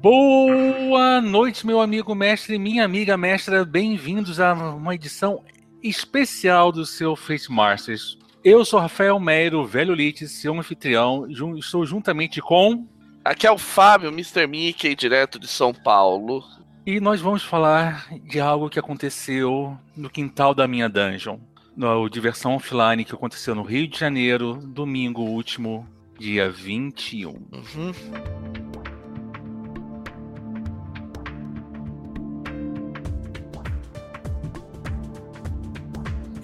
Boa 0.00 1.20
noite, 1.20 1.66
meu 1.66 1.80
amigo 1.80 2.14
mestre 2.14 2.54
e 2.54 2.58
minha 2.58 2.84
amiga 2.84 3.16
mestra. 3.16 3.64
Bem-vindos 3.64 4.38
a 4.38 4.52
uma 4.54 4.94
edição 4.94 5.42
especial 5.82 6.70
do 6.70 6.86
seu 6.86 7.16
Face 7.16 7.50
Masters. 7.50 8.16
Eu 8.44 8.64
sou 8.64 8.78
Rafael 8.78 9.18
Meiro, 9.18 9.66
velho 9.66 9.92
Lites, 9.92 10.30
seu 10.30 10.56
anfitrião. 10.56 11.26
Estou 11.56 11.84
juntamente 11.84 12.40
com. 12.40 12.86
Aqui 13.24 13.44
é 13.44 13.50
o 13.50 13.58
Fábio, 13.58 14.10
Mr. 14.10 14.46
Mickey, 14.46 14.94
direto 14.94 15.36
de 15.36 15.48
São 15.48 15.74
Paulo. 15.74 16.44
E 16.86 17.00
nós 17.00 17.20
vamos 17.20 17.42
falar 17.42 18.06
de 18.22 18.38
algo 18.38 18.70
que 18.70 18.78
aconteceu 18.78 19.76
no 19.96 20.08
quintal 20.08 20.54
da 20.54 20.68
minha 20.68 20.88
dungeon. 20.88 21.40
No 21.76 22.08
Diversão 22.08 22.54
Offline 22.54 23.04
que 23.04 23.14
aconteceu 23.14 23.52
no 23.52 23.62
Rio 23.64 23.88
de 23.88 23.98
Janeiro, 23.98 24.60
domingo 24.64 25.22
último, 25.22 25.84
dia 26.16 26.48
21. 26.48 27.30
Uhum. 27.30 28.67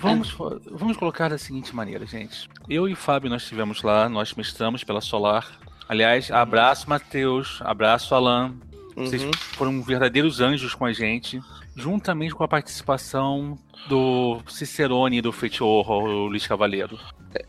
Vamos, 0.04 0.36
vamos 0.70 0.96
colocar 0.96 1.28
da 1.28 1.38
seguinte 1.38 1.74
maneira, 1.74 2.04
gente. 2.04 2.48
Eu 2.68 2.88
e 2.88 2.92
o 2.92 2.96
Fábio, 2.96 3.30
nós 3.30 3.42
estivemos 3.42 3.82
lá, 3.82 4.08
nós 4.08 4.34
mestramos 4.34 4.84
pela 4.84 5.00
Solar. 5.00 5.58
Aliás, 5.88 6.30
abraço, 6.30 6.88
Matheus, 6.88 7.60
abraço, 7.62 8.14
Alan. 8.14 8.54
Uhum. 8.96 9.06
Vocês 9.06 9.22
foram 9.54 9.82
verdadeiros 9.82 10.40
anjos 10.40 10.74
com 10.74 10.84
a 10.84 10.92
gente, 10.92 11.40
juntamente 11.74 12.34
com 12.34 12.44
a 12.44 12.48
participação 12.48 13.58
do 13.88 14.40
Cicerone 14.46 15.20
do 15.20 15.32
Feitior, 15.32 15.90
o 15.90 16.26
Luiz 16.26 16.46
Cavaleiro. 16.46 16.98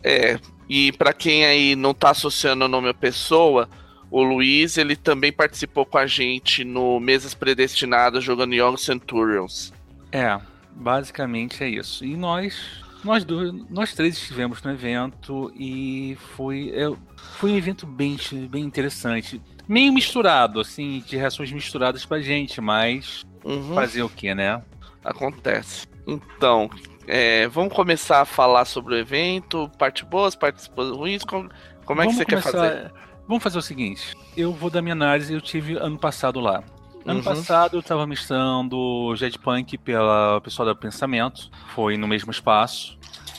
É, 0.04 0.40
e 0.68 0.92
para 0.94 1.14
quem 1.14 1.46
aí 1.46 1.76
não 1.76 1.94
tá 1.94 2.10
associando 2.12 2.66
o 2.66 2.68
nome 2.68 2.90
à 2.90 2.94
pessoa, 2.94 3.70
o 4.10 4.24
Luiz, 4.24 4.78
ele 4.78 4.96
também 4.96 5.32
participou 5.32 5.86
com 5.86 5.98
a 5.98 6.08
gente 6.08 6.64
no 6.64 7.00
Mesas 7.00 7.34
Predestinadas 7.34 8.24
jogando 8.24 8.56
Young 8.56 8.78
Centurions. 8.78 9.74
É, 10.12 10.40
Basicamente 10.76 11.64
é 11.64 11.70
isso. 11.70 12.04
E 12.04 12.18
nós, 12.18 12.84
nós 13.04 13.24
dois, 13.24 13.54
nós 13.70 13.94
três 13.94 14.18
estivemos 14.18 14.62
no 14.62 14.72
evento 14.72 15.52
e 15.56 16.18
foi, 16.36 16.72
é, 16.76 16.92
foi 17.38 17.52
um 17.52 17.58
evento 17.58 17.88
bem, 17.88 18.18
bem 18.50 18.64
interessante. 18.64 19.42
Meio 19.68 19.94
misturado, 19.94 20.60
assim, 20.60 21.04
de 21.08 21.16
reações 21.18 21.52
misturadas 21.52 22.06
pra 22.06 22.20
gente, 22.20 22.60
mas 22.62 23.26
uhum. 23.44 23.74
fazer 23.74 24.04
o 24.04 24.10
que, 24.10 24.36
né? 24.36 24.62
Acontece. 25.04 25.88
Então, 26.06 26.70
é, 27.08 27.48
vamos 27.48 27.74
começar 27.74 28.22
a 28.22 28.26
falar 28.26 28.66
sobre 28.66 28.96
o 28.96 28.98
evento, 28.98 29.70
parte 29.78 30.06
boas, 30.06 30.36
partes 30.36 30.70
ruins, 30.76 31.24
como, 31.24 31.50
como 31.86 32.02
é 32.02 32.08
que 32.08 32.14
você 32.14 32.26
começar, 32.26 32.52
quer 32.52 32.58
fazer? 32.58 32.92
Vamos 33.28 33.44
fazer 33.44 33.58
o 33.58 33.62
seguinte, 33.62 34.16
eu 34.38 34.52
vou 34.52 34.70
dar 34.70 34.84
minha 34.84 34.94
análise, 34.94 35.34
eu 35.34 35.42
tive 35.42 35.78
ano 35.78 35.98
passado 35.98 36.40
lá. 36.40 36.64
Ano 37.06 37.20
uhum. 37.20 37.24
passado 37.24 37.78
eu 37.78 37.82
estava 37.82 38.08
mestrando 38.08 39.16
Jetpunk 39.16 39.78
pela 39.78 40.42
pessoal 40.42 40.66
da 40.66 40.74
Pensamento, 40.74 41.52
foi 41.74 41.98
no 41.98 42.08
mesmo 42.08 42.32
espaço. 42.32 42.98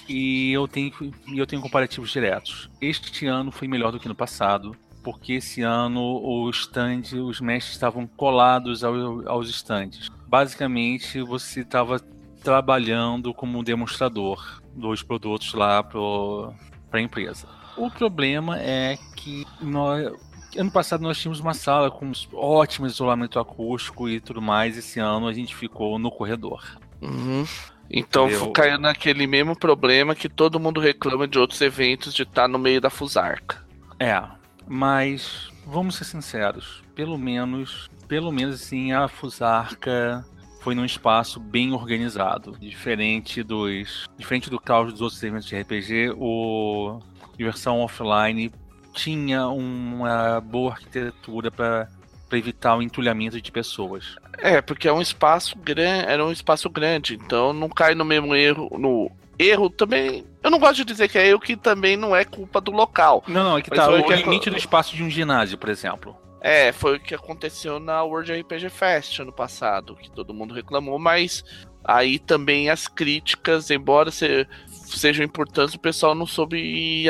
E 0.09 0.53
eu 0.53 0.69
tenho, 0.69 0.93
eu 1.35 1.47
tenho 1.47 1.61
comparativos 1.61 2.13
diretos. 2.13 2.71
Este 2.81 3.27
ano 3.27 3.51
foi 3.51 3.67
melhor 3.67 3.91
do 3.91 3.99
que 3.99 4.07
no 4.07 4.15
passado, 4.15 4.77
porque 5.03 5.35
esse 5.35 5.63
ano 5.63 6.01
o 6.01 6.49
stand, 6.51 7.03
os 7.21 7.41
mestres 7.41 7.75
estavam 7.75 8.07
colados 8.07 8.85
ao, 8.85 9.29
aos 9.29 9.51
stands. 9.51 10.09
Basicamente, 10.29 11.21
você 11.23 11.61
estava 11.61 11.99
trabalhando 12.45 13.35
como 13.35 13.65
demonstrador 13.65 14.63
dos 14.77 15.03
produtos 15.03 15.53
lá 15.55 15.83
para 15.83 17.01
a 17.01 17.01
empresa. 17.01 17.49
O 17.77 17.91
problema 17.91 18.59
é 18.61 18.97
que 19.17 19.45
nós, 19.61 20.13
ano 20.57 20.71
passado 20.71 21.03
nós 21.03 21.19
tínhamos 21.19 21.41
uma 21.41 21.55
sala 21.55 21.91
com 21.91 22.11
ótimo 22.33 22.87
isolamento 22.87 23.39
acústico 23.39 24.09
e 24.09 24.21
tudo 24.21 24.41
mais. 24.41 24.77
Esse 24.77 25.01
ano 25.01 25.27
a 25.27 25.33
gente 25.33 25.55
ficou 25.55 25.99
no 25.99 26.11
corredor. 26.11 26.65
Uhum. 27.01 27.45
Então 27.91 28.29
Eu... 28.29 28.51
caiu 28.51 28.79
naquele 28.79 29.27
mesmo 29.27 29.57
problema 29.57 30.15
que 30.15 30.29
todo 30.29 30.61
mundo 30.61 30.81
reclama 30.81 31.27
de 31.27 31.39
outros 31.39 31.61
eventos 31.61 32.13
de 32.13 32.23
estar 32.23 32.43
tá 32.43 32.49
no 32.49 32.59
meio 32.59 32.81
da 32.81 32.91
Fusarca. 32.91 33.65
É, 33.99 34.23
mas 34.67 35.51
vamos 35.67 35.97
ser 35.97 36.05
sinceros, 36.05 36.83
pelo 36.95 37.17
menos, 37.17 37.89
pelo 38.09 38.33
menos 38.33 38.57
assim, 38.57 38.93
a 38.93 39.09
Fusarca 39.09 40.25
foi 40.61 40.75
num 40.75 40.85
espaço 40.85 41.39
bem 41.39 41.73
organizado, 41.73 42.57
diferente 42.59 43.43
dos, 43.43 44.07
diferente 44.19 44.51
do 44.51 44.59
caos 44.59 44.93
dos 44.93 45.01
outros 45.01 45.23
eventos 45.23 45.47
de 45.47 45.57
RPG, 45.57 46.15
o 46.19 46.99
diversão 47.37 47.81
offline 47.81 48.51
tinha 48.97 49.47
uma 49.49 50.41
boa 50.41 50.73
arquitetura 50.73 51.51
para 51.51 51.89
evitar 52.33 52.77
o 52.77 52.83
entulhamento 52.83 53.41
de 53.41 53.53
pessoas. 53.53 54.17
É, 54.39 54.61
porque 54.61 54.89
é 54.89 54.93
um 54.93 55.01
espaço 55.01 55.57
grande, 55.59 56.07
era 56.07 56.25
um 56.25 56.33
espaço 56.33 56.69
grande, 56.71 57.15
então 57.15 57.53
não 57.53 57.69
cai 57.69 57.95
no 57.95 58.05
mesmo 58.05 58.35
erro, 58.35 58.71
no 58.79 59.11
erro 59.39 59.69
também. 59.69 60.25
Eu 60.43 60.51
não 60.51 60.59
gosto 60.59 60.77
de 60.77 60.85
dizer 60.85 61.09
que 61.09 61.19
é 61.19 61.29
erro 61.29 61.41
que 61.41 61.57
também 61.57 61.97
não 61.97 62.17
é 62.17 62.25
culpa 62.25 62.61
do 62.61 62.73
local. 62.73 63.23
Não, 63.29 63.45
não, 63.45 63.59
é 63.59 63.63
que 63.63 63.71
tá 63.71 63.89
o 63.89 64.03
que 64.03 64.17
limite 64.17 64.49
é... 64.49 64.53
do 64.53 64.59
espaço 64.59 64.97
de 64.97 65.03
um 65.03 65.11
ginásio, 65.11 65.59
por 65.59 65.69
exemplo. 65.69 66.17
É, 66.41 66.73
foi 66.73 66.97
o 66.97 67.01
que 67.01 67.15
aconteceu 67.15 67.79
na 67.79 68.03
World 68.03 68.33
RPG 68.33 68.71
Fest 68.71 69.19
ano 69.19 69.33
passado, 69.33 69.97
que 69.97 70.11
todo 70.11 70.35
mundo 70.35 70.55
reclamou, 70.55 70.99
mas 70.99 71.45
aí 71.85 72.19
também 72.19 72.71
as 72.71 72.89
críticas, 72.89 73.71
embora 73.71 74.11
ser 74.11 74.49
sejam 74.87 75.25
importantes, 75.25 75.75
o 75.75 75.81
pessoal 75.81 76.15
não 76.15 76.27
soube 76.27 77.07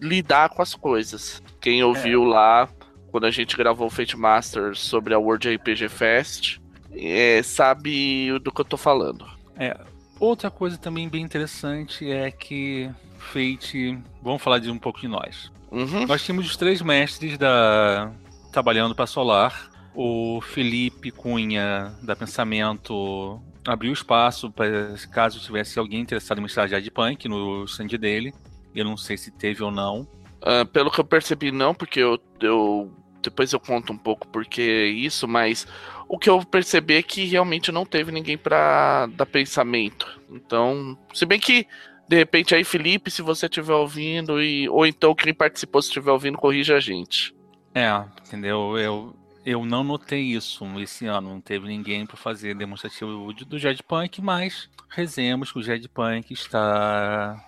lidar 0.00 0.50
com 0.50 0.62
as 0.62 0.74
coisas. 0.74 1.42
Quem 1.60 1.82
ouviu 1.82 2.24
é. 2.24 2.28
lá, 2.28 2.68
quando 3.10 3.24
a 3.24 3.30
gente 3.30 3.56
gravou 3.56 3.86
o 3.86 3.90
Fate 3.90 4.16
Master 4.16 4.76
sobre 4.76 5.14
a 5.14 5.18
World 5.18 5.54
RPG 5.54 5.88
Fest, 5.88 6.58
é, 6.92 7.42
sabe 7.42 8.38
do 8.40 8.52
que 8.52 8.60
eu 8.60 8.64
tô 8.64 8.76
falando. 8.76 9.26
É. 9.56 9.76
Outra 10.20 10.50
coisa 10.50 10.76
também 10.76 11.08
bem 11.08 11.22
interessante 11.22 12.10
é 12.10 12.30
que 12.30 12.90
Fate. 13.18 13.98
Vamos 14.22 14.42
falar 14.42 14.58
de 14.58 14.70
um 14.70 14.78
pouco 14.78 15.00
de 15.00 15.08
nós. 15.08 15.52
Uhum. 15.70 16.06
Nós 16.06 16.24
tínhamos 16.24 16.46
os 16.46 16.56
três 16.56 16.80
mestres 16.80 17.36
da 17.36 18.10
trabalhando 18.50 18.94
para 18.94 19.06
Solar. 19.06 19.70
O 19.94 20.40
Felipe 20.40 21.10
Cunha, 21.10 21.92
da 22.02 22.14
Pensamento 22.14 23.40
abriu 23.68 23.92
espaço 23.92 24.50
para 24.50 24.94
caso 25.12 25.38
tivesse 25.40 25.78
alguém 25.78 26.00
interessado 26.00 26.38
em 26.38 26.42
mestrar 26.42 26.68
de 26.68 26.90
punk 26.90 27.28
no 27.28 27.64
stand 27.64 27.88
dele. 27.98 28.32
Eu 28.74 28.84
não 28.84 28.96
sei 28.96 29.16
se 29.16 29.30
teve 29.30 29.62
ou 29.62 29.70
não. 29.70 30.08
Uh, 30.40 30.64
pelo 30.72 30.90
que 30.90 30.98
eu 30.98 31.04
percebi, 31.04 31.52
não, 31.52 31.74
porque 31.74 32.00
eu, 32.00 32.18
eu 32.40 32.90
depois 33.22 33.52
eu 33.52 33.60
conto 33.60 33.92
um 33.92 33.98
pouco 33.98 34.26
porque 34.28 34.86
isso, 34.86 35.28
mas 35.28 35.66
o 36.08 36.18
que 36.18 36.30
eu 36.30 36.42
percebi 36.44 36.94
é 36.94 37.02
que 37.02 37.24
realmente 37.26 37.70
não 37.70 37.84
teve 37.84 38.10
ninguém 38.10 38.38
para 38.38 39.06
dar 39.06 39.26
pensamento. 39.26 40.18
Então, 40.30 40.96
se 41.12 41.26
bem 41.26 41.38
que 41.38 41.66
de 42.08 42.16
repente 42.16 42.54
aí 42.54 42.64
Felipe, 42.64 43.10
se 43.10 43.20
você 43.20 43.46
estiver 43.46 43.74
ouvindo 43.74 44.40
e 44.40 44.66
ou 44.68 44.86
então 44.86 45.14
quem 45.14 45.34
participou 45.34 45.82
se 45.82 45.88
estiver 45.88 46.12
ouvindo, 46.12 46.38
corrija 46.38 46.76
a 46.76 46.80
gente. 46.80 47.34
É, 47.74 48.02
entendeu? 48.26 48.78
Eu 48.78 49.14
eu 49.48 49.64
não 49.64 49.82
notei 49.82 50.20
isso 50.20 50.62
esse 50.78 51.06
ano, 51.06 51.30
não 51.30 51.40
teve 51.40 51.66
ninguém 51.66 52.04
para 52.04 52.18
fazer 52.18 52.54
demonstrativo 52.54 53.32
do 53.32 53.58
Jetpunk, 53.58 54.20
mas 54.20 54.68
rezemos 54.90 55.50
que 55.50 55.58
o 55.58 55.62
Jetpunk 55.62 56.34
está 56.34 57.42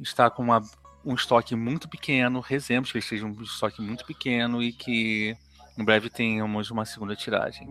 está 0.00 0.28
com 0.28 0.42
uma, 0.42 0.60
um 1.04 1.14
estoque 1.14 1.54
muito 1.54 1.88
pequeno, 1.88 2.40
rezemos 2.40 2.90
que 2.90 2.98
ele 2.98 3.04
esteja 3.04 3.24
um 3.24 3.40
estoque 3.40 3.80
muito 3.80 4.04
pequeno 4.04 4.60
e 4.60 4.72
que 4.72 5.36
em 5.78 5.84
breve 5.84 6.10
tenhamos 6.10 6.72
uma 6.72 6.84
segunda 6.84 7.14
tiragem. 7.14 7.68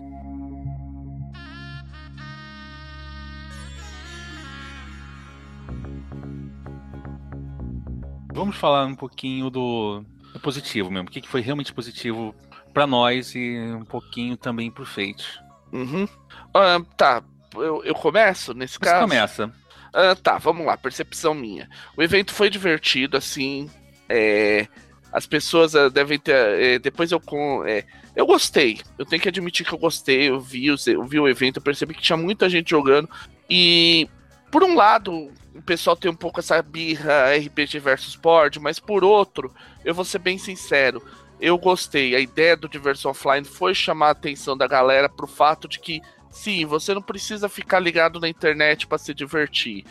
Vamos 8.34 8.56
falar 8.56 8.86
um 8.86 8.96
pouquinho 8.96 9.50
do, 9.50 10.06
do 10.32 10.40
positivo 10.40 10.90
mesmo. 10.90 11.10
O 11.10 11.12
que 11.12 11.28
foi 11.28 11.42
realmente 11.42 11.74
positivo 11.74 12.34
para 12.72 12.88
nós 12.88 13.36
e 13.36 13.58
um 13.58 13.86
pouquinho 13.86 14.36
também 14.38 14.72
pro 14.72 14.86
Fate. 14.86 15.42
Uhum. 15.72 16.04
Uh, 16.04 16.84
tá, 16.98 17.24
eu, 17.56 17.84
eu 17.84 17.96
começo 17.96 18.54
nesse 18.54 18.74
Você 18.74 18.80
caso? 18.80 19.02
começa. 19.02 19.52
Uh, 19.90 20.16
tá, 20.22 20.38
vamos 20.38 20.66
lá, 20.66 20.78
percepção 20.78 21.34
minha. 21.34 21.70
O 21.98 22.04
evento 22.04 22.34
foi 22.34 22.50
divertido, 22.50 23.18
assim. 23.18 23.70
É, 24.08 24.68
as 25.12 25.26
pessoas 25.26 25.74
uh, 25.74 25.90
devem 25.90 26.18
ter. 26.18 26.34
É, 26.34 26.80
depois 26.80 27.12
eu. 27.12 27.20
Com, 27.20 27.64
é, 27.66 27.84
eu 28.16 28.26
gostei. 28.26 28.80
Eu 28.98 29.06
tenho 29.06 29.22
que 29.22 29.30
admitir 29.30 29.66
que 29.66 29.74
eu 29.74 29.80
gostei. 29.80 30.30
Eu 30.30 30.40
vi, 30.40 30.68
eu 30.68 31.04
vi 31.06 31.20
o 31.20 31.28
evento, 31.28 31.58
eu 31.58 31.64
percebi 31.64 31.94
que 31.94 32.02
tinha 32.02 32.18
muita 32.18 32.50
gente 32.50 32.70
jogando. 32.70 33.10
E, 33.50 34.08
por 34.50 34.64
um 34.64 34.76
lado, 34.76 35.30
o 35.54 35.62
pessoal 35.62 35.96
tem 35.96 36.10
um 36.10 36.16
pouco 36.16 36.40
essa 36.40 36.62
birra 36.62 37.36
RPG 37.36 37.80
versus 37.80 38.16
board, 38.16 38.60
mas 38.60 38.80
por 38.80 39.04
outro, 39.04 39.54
eu 39.84 39.94
vou 39.94 40.06
ser 40.06 40.20
bem 40.20 40.38
sincero 40.38 41.04
eu 41.42 41.58
gostei. 41.58 42.16
A 42.16 42.20
ideia 42.20 42.56
do 42.56 42.70
Diversão 42.70 43.12
Offline 43.12 43.44
foi 43.44 43.74
chamar 43.74 44.08
a 44.08 44.12
atenção 44.12 44.56
da 44.56 44.68
galera 44.68 45.10
pro 45.10 45.26
fato 45.26 45.68
de 45.68 45.80
que, 45.80 46.00
sim, 46.30 46.66
você 46.66 46.94
não 46.94 47.02
precisa 47.02 47.50
ficar 47.50 47.80
ligado 47.80 48.20
na 48.20 48.30
internet 48.30 48.86
para 48.86 49.00
se 49.00 49.14
divertir. 49.14 49.84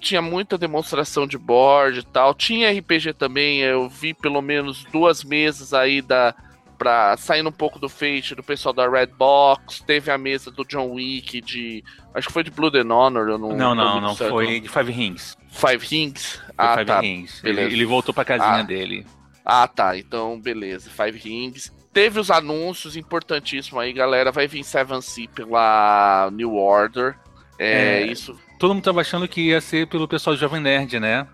Tinha 0.00 0.20
muita 0.20 0.58
demonstração 0.58 1.26
de 1.26 1.38
board 1.38 2.00
e 2.00 2.02
tal. 2.02 2.34
Tinha 2.34 2.72
RPG 2.72 3.12
também, 3.14 3.60
eu 3.60 3.88
vi 3.88 4.12
pelo 4.12 4.42
menos 4.42 4.84
duas 4.92 5.22
mesas 5.22 5.72
aí 5.72 6.02
da, 6.02 6.34
pra 6.78 7.16
saindo 7.16 7.48
um 7.48 7.52
pouco 7.52 7.78
do 7.78 7.88
Fate, 7.88 8.34
do 8.34 8.42
pessoal 8.42 8.72
da 8.72 8.88
Red 8.88 9.06
Box, 9.06 9.82
teve 9.84 10.10
a 10.10 10.16
mesa 10.16 10.50
do 10.50 10.64
John 10.64 10.92
Wick, 10.92 11.40
de. 11.40 11.84
Acho 12.14 12.28
que 12.28 12.32
foi 12.32 12.44
de 12.44 12.50
Blood 12.50 12.78
and 12.78 12.94
Honor, 12.94 13.28
eu 13.28 13.38
não. 13.38 13.52
Não, 13.52 13.74
não, 13.74 14.00
não, 14.00 14.16
foi 14.16 14.60
de 14.60 14.68
Five 14.68 14.90
Rings. 14.90 15.36
Five 15.50 15.84
Rings? 15.84 16.40
ah, 16.56 16.74
Five 16.74 16.86
tá. 16.86 17.00
Rings. 17.00 17.44
Ele, 17.44 17.60
ele, 17.60 17.84
voltou 17.84 18.14
pra 18.14 18.24
casinha 18.24 18.60
ah. 18.60 18.62
dele. 18.62 19.04
Ah, 19.50 19.66
tá. 19.66 19.96
Então, 19.96 20.38
beleza. 20.38 20.90
Five 20.90 21.18
Rings. 21.18 21.72
Teve 21.90 22.20
os 22.20 22.30
anúncios 22.30 22.98
importantíssimos 22.98 23.82
aí, 23.82 23.94
galera. 23.94 24.30
Vai 24.30 24.46
vir 24.46 24.62
Seven 24.62 25.00
Sea 25.00 25.26
pela 25.34 26.28
New 26.30 26.54
Order. 26.54 27.18
É, 27.58 28.02
é, 28.02 28.06
isso. 28.06 28.38
Todo 28.58 28.74
mundo 28.74 28.84
tava 28.84 29.00
achando 29.00 29.26
que 29.26 29.40
ia 29.40 29.58
ser 29.62 29.86
pelo 29.86 30.06
pessoal 30.06 30.36
do 30.36 30.40
Jovem 30.40 30.60
Nerd, 30.60 31.00
né? 31.00 31.26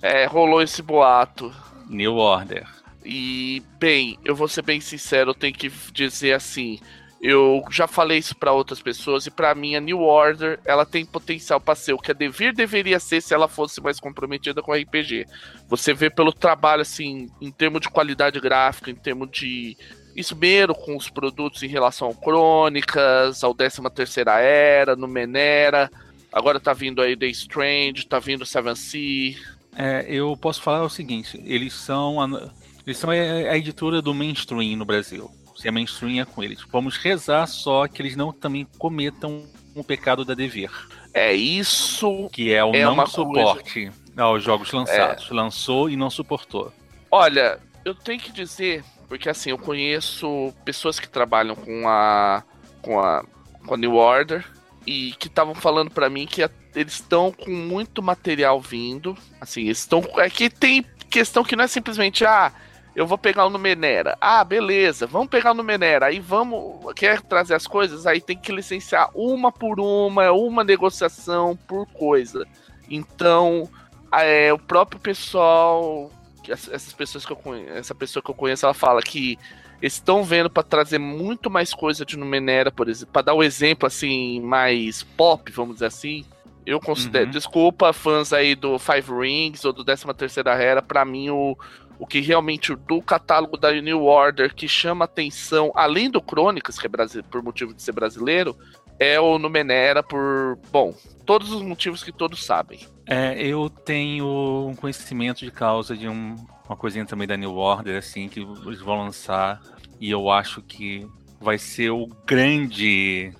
É, 0.00 0.24
rolou 0.24 0.62
esse 0.62 0.80
boato. 0.80 1.52
New 1.86 2.16
Order. 2.16 2.66
E, 3.04 3.62
bem, 3.78 4.18
eu 4.24 4.34
vou 4.34 4.48
ser 4.48 4.62
bem 4.62 4.80
sincero, 4.80 5.30
eu 5.30 5.34
tenho 5.34 5.54
que 5.54 5.70
dizer 5.92 6.32
assim. 6.32 6.80
Eu 7.22 7.62
já 7.70 7.86
falei 7.86 8.16
isso 8.16 8.34
para 8.34 8.52
outras 8.52 8.80
pessoas 8.80 9.26
e 9.26 9.30
para 9.30 9.54
mim 9.54 9.76
a 9.76 9.80
New 9.80 10.00
Order, 10.00 10.58
ela 10.64 10.86
tem 10.86 11.04
potencial 11.04 11.60
para 11.60 11.74
ser 11.74 11.92
o 11.92 11.98
que 11.98 12.10
a 12.10 12.14
Devir 12.14 12.54
deveria 12.54 12.98
ser 12.98 13.20
se 13.20 13.34
ela 13.34 13.46
fosse 13.46 13.78
mais 13.82 14.00
comprometida 14.00 14.62
com 14.62 14.72
RPG. 14.72 15.26
Você 15.68 15.92
vê 15.92 16.08
pelo 16.08 16.32
trabalho 16.32 16.80
assim, 16.80 17.28
em 17.38 17.50
termos 17.50 17.82
de 17.82 17.90
qualidade 17.90 18.40
gráfica, 18.40 18.90
em 18.90 18.94
termos 18.94 19.30
de 19.30 19.76
esmero 20.16 20.74
com 20.74 20.96
os 20.96 21.10
produtos 21.10 21.62
em 21.62 21.66
relação 21.66 22.08
ao 22.08 22.14
Crônicas, 22.14 23.44
ao 23.44 23.54
13 23.54 23.82
terceira 23.94 24.40
Era, 24.40 24.96
no 24.96 25.06
Menera. 25.06 25.90
Agora 26.32 26.58
tá 26.58 26.72
vindo 26.72 27.02
aí 27.02 27.14
The 27.14 27.26
Strange, 27.26 28.06
tá 28.06 28.18
vindo 28.18 28.46
Seven 28.46 28.74
Sea. 28.74 29.36
É, 29.76 30.06
eu 30.08 30.34
posso 30.38 30.62
falar 30.62 30.82
o 30.82 30.90
seguinte, 30.90 31.38
eles 31.44 31.74
são 31.74 32.18
a, 32.18 32.50
eles 32.86 32.96
são 32.96 33.10
a, 33.10 33.14
a 33.14 33.58
editora 33.58 34.00
do 34.00 34.14
mainstream 34.14 34.76
no 34.76 34.86
Brasil 34.86 35.30
se 35.60 35.68
a 35.68 35.72
mainstream 35.72 36.20
é 36.20 36.24
com 36.24 36.42
eles. 36.42 36.60
Vamos 36.72 36.96
rezar 36.96 37.46
só 37.46 37.86
que 37.86 38.00
eles 38.00 38.16
não 38.16 38.32
também 38.32 38.66
cometam 38.78 39.44
o 39.74 39.84
pecado 39.84 40.24
da 40.24 40.34
dever. 40.34 40.70
É 41.12 41.32
isso. 41.32 42.28
Que 42.32 42.52
é 42.52 42.64
o 42.64 42.74
é 42.74 42.84
não 42.84 43.06
suporte 43.06 43.90
coisa... 43.90 44.22
aos 44.22 44.42
jogos 44.42 44.72
lançados. 44.72 45.28
É. 45.30 45.34
Lançou 45.34 45.90
e 45.90 45.96
não 45.96 46.08
suportou. 46.08 46.72
Olha, 47.10 47.60
eu 47.84 47.94
tenho 47.94 48.20
que 48.20 48.32
dizer, 48.32 48.82
porque 49.08 49.28
assim, 49.28 49.50
eu 49.50 49.58
conheço 49.58 50.54
pessoas 50.64 50.98
que 50.98 51.08
trabalham 51.08 51.54
com 51.54 51.86
a 51.86 52.42
com 52.80 52.98
a, 52.98 53.22
com 53.66 53.74
a 53.74 53.76
New 53.76 53.96
Order 53.96 54.46
e 54.86 55.12
que 55.18 55.26
estavam 55.26 55.54
falando 55.54 55.90
para 55.90 56.08
mim 56.08 56.26
que 56.26 56.42
a, 56.42 56.50
eles 56.74 56.94
estão 56.94 57.32
com 57.32 57.50
muito 57.50 58.02
material 58.02 58.60
vindo. 58.60 59.16
Assim, 59.40 59.68
estão. 59.68 60.02
É 60.16 60.30
que 60.30 60.48
tem 60.48 60.84
questão 61.10 61.44
que 61.44 61.56
não 61.56 61.64
é 61.64 61.68
simplesmente, 61.68 62.24
ah, 62.24 62.52
eu 63.00 63.06
vou 63.06 63.16
pegar 63.16 63.46
o 63.46 63.50
Numenera. 63.50 64.14
Ah, 64.20 64.44
beleza, 64.44 65.06
vamos 65.06 65.28
pegar 65.28 65.52
o 65.52 65.54
Numenera. 65.54 66.06
Aí 66.06 66.20
vamos. 66.20 66.92
Quer 66.94 67.22
trazer 67.22 67.54
as 67.54 67.66
coisas? 67.66 68.06
Aí 68.06 68.20
tem 68.20 68.36
que 68.36 68.52
licenciar 68.52 69.08
uma 69.14 69.50
por 69.50 69.80
uma, 69.80 70.30
uma 70.32 70.62
negociação 70.62 71.56
por 71.66 71.86
coisa. 71.86 72.46
Então, 72.90 73.66
é, 74.12 74.52
o 74.52 74.58
próprio 74.58 75.00
pessoal. 75.00 76.10
Essas 76.46 76.92
pessoas 76.92 77.24
que 77.24 77.32
eu 77.32 77.36
conheço, 77.36 77.72
essa 77.72 77.94
pessoa 77.94 78.22
que 78.22 78.30
eu 78.30 78.34
conheço, 78.34 78.66
ela 78.66 78.74
fala 78.74 79.00
que 79.00 79.38
estão 79.80 80.22
vendo 80.22 80.50
para 80.50 80.62
trazer 80.62 80.98
muito 80.98 81.48
mais 81.48 81.72
coisa 81.72 82.04
de 82.04 82.18
Numenera, 82.18 82.70
por 82.70 82.88
exemplo, 82.88 83.12
para 83.12 83.22
dar 83.22 83.34
um 83.34 83.42
exemplo 83.42 83.86
assim 83.86 84.40
mais 84.40 85.02
pop, 85.02 85.50
vamos 85.52 85.76
dizer 85.76 85.86
assim. 85.86 86.24
Eu 86.66 86.80
considero, 86.80 87.26
uhum. 87.26 87.30
desculpa 87.30 87.92
fãs 87.92 88.32
aí 88.32 88.54
do 88.54 88.78
Five 88.78 89.10
Rings 89.10 89.64
ou 89.64 89.72
do 89.72 89.84
13 89.84 90.04
terceira 90.14 90.52
Era, 90.52 90.82
para 90.82 91.04
mim 91.04 91.30
o 91.30 91.56
o 92.00 92.06
que 92.06 92.18
realmente 92.18 92.74
do 92.74 93.02
catálogo 93.02 93.58
da 93.58 93.70
New 93.78 94.04
Order 94.04 94.54
que 94.54 94.66
chama 94.66 95.04
atenção, 95.04 95.70
além 95.74 96.10
do 96.10 96.22
Crônicas, 96.22 96.78
que 96.78 96.86
é 96.86 97.22
por 97.30 97.42
motivo 97.42 97.74
de 97.74 97.82
ser 97.82 97.92
brasileiro, 97.92 98.56
é 98.98 99.20
o 99.20 99.38
Numenera 99.38 100.02
por, 100.02 100.58
bom, 100.72 100.94
todos 101.26 101.52
os 101.52 101.60
motivos 101.60 102.02
que 102.02 102.10
todos 102.10 102.42
sabem. 102.42 102.80
É, 103.06 103.38
eu 103.46 103.68
tenho 103.68 104.66
um 104.66 104.74
conhecimento 104.74 105.44
de 105.44 105.50
causa 105.50 105.94
de 105.94 106.08
um, 106.08 106.36
uma 106.66 106.74
coisinha 106.74 107.04
também 107.04 107.28
da 107.28 107.36
New 107.36 107.54
Order, 107.56 107.98
assim, 107.98 108.30
que 108.30 108.40
eles 108.40 108.80
vão 108.80 109.04
lançar, 109.04 109.60
e 110.00 110.10
eu 110.10 110.30
acho 110.30 110.62
que 110.62 111.06
vai 111.38 111.58
ser 111.58 111.90
o 111.90 112.06
grande. 112.26 113.30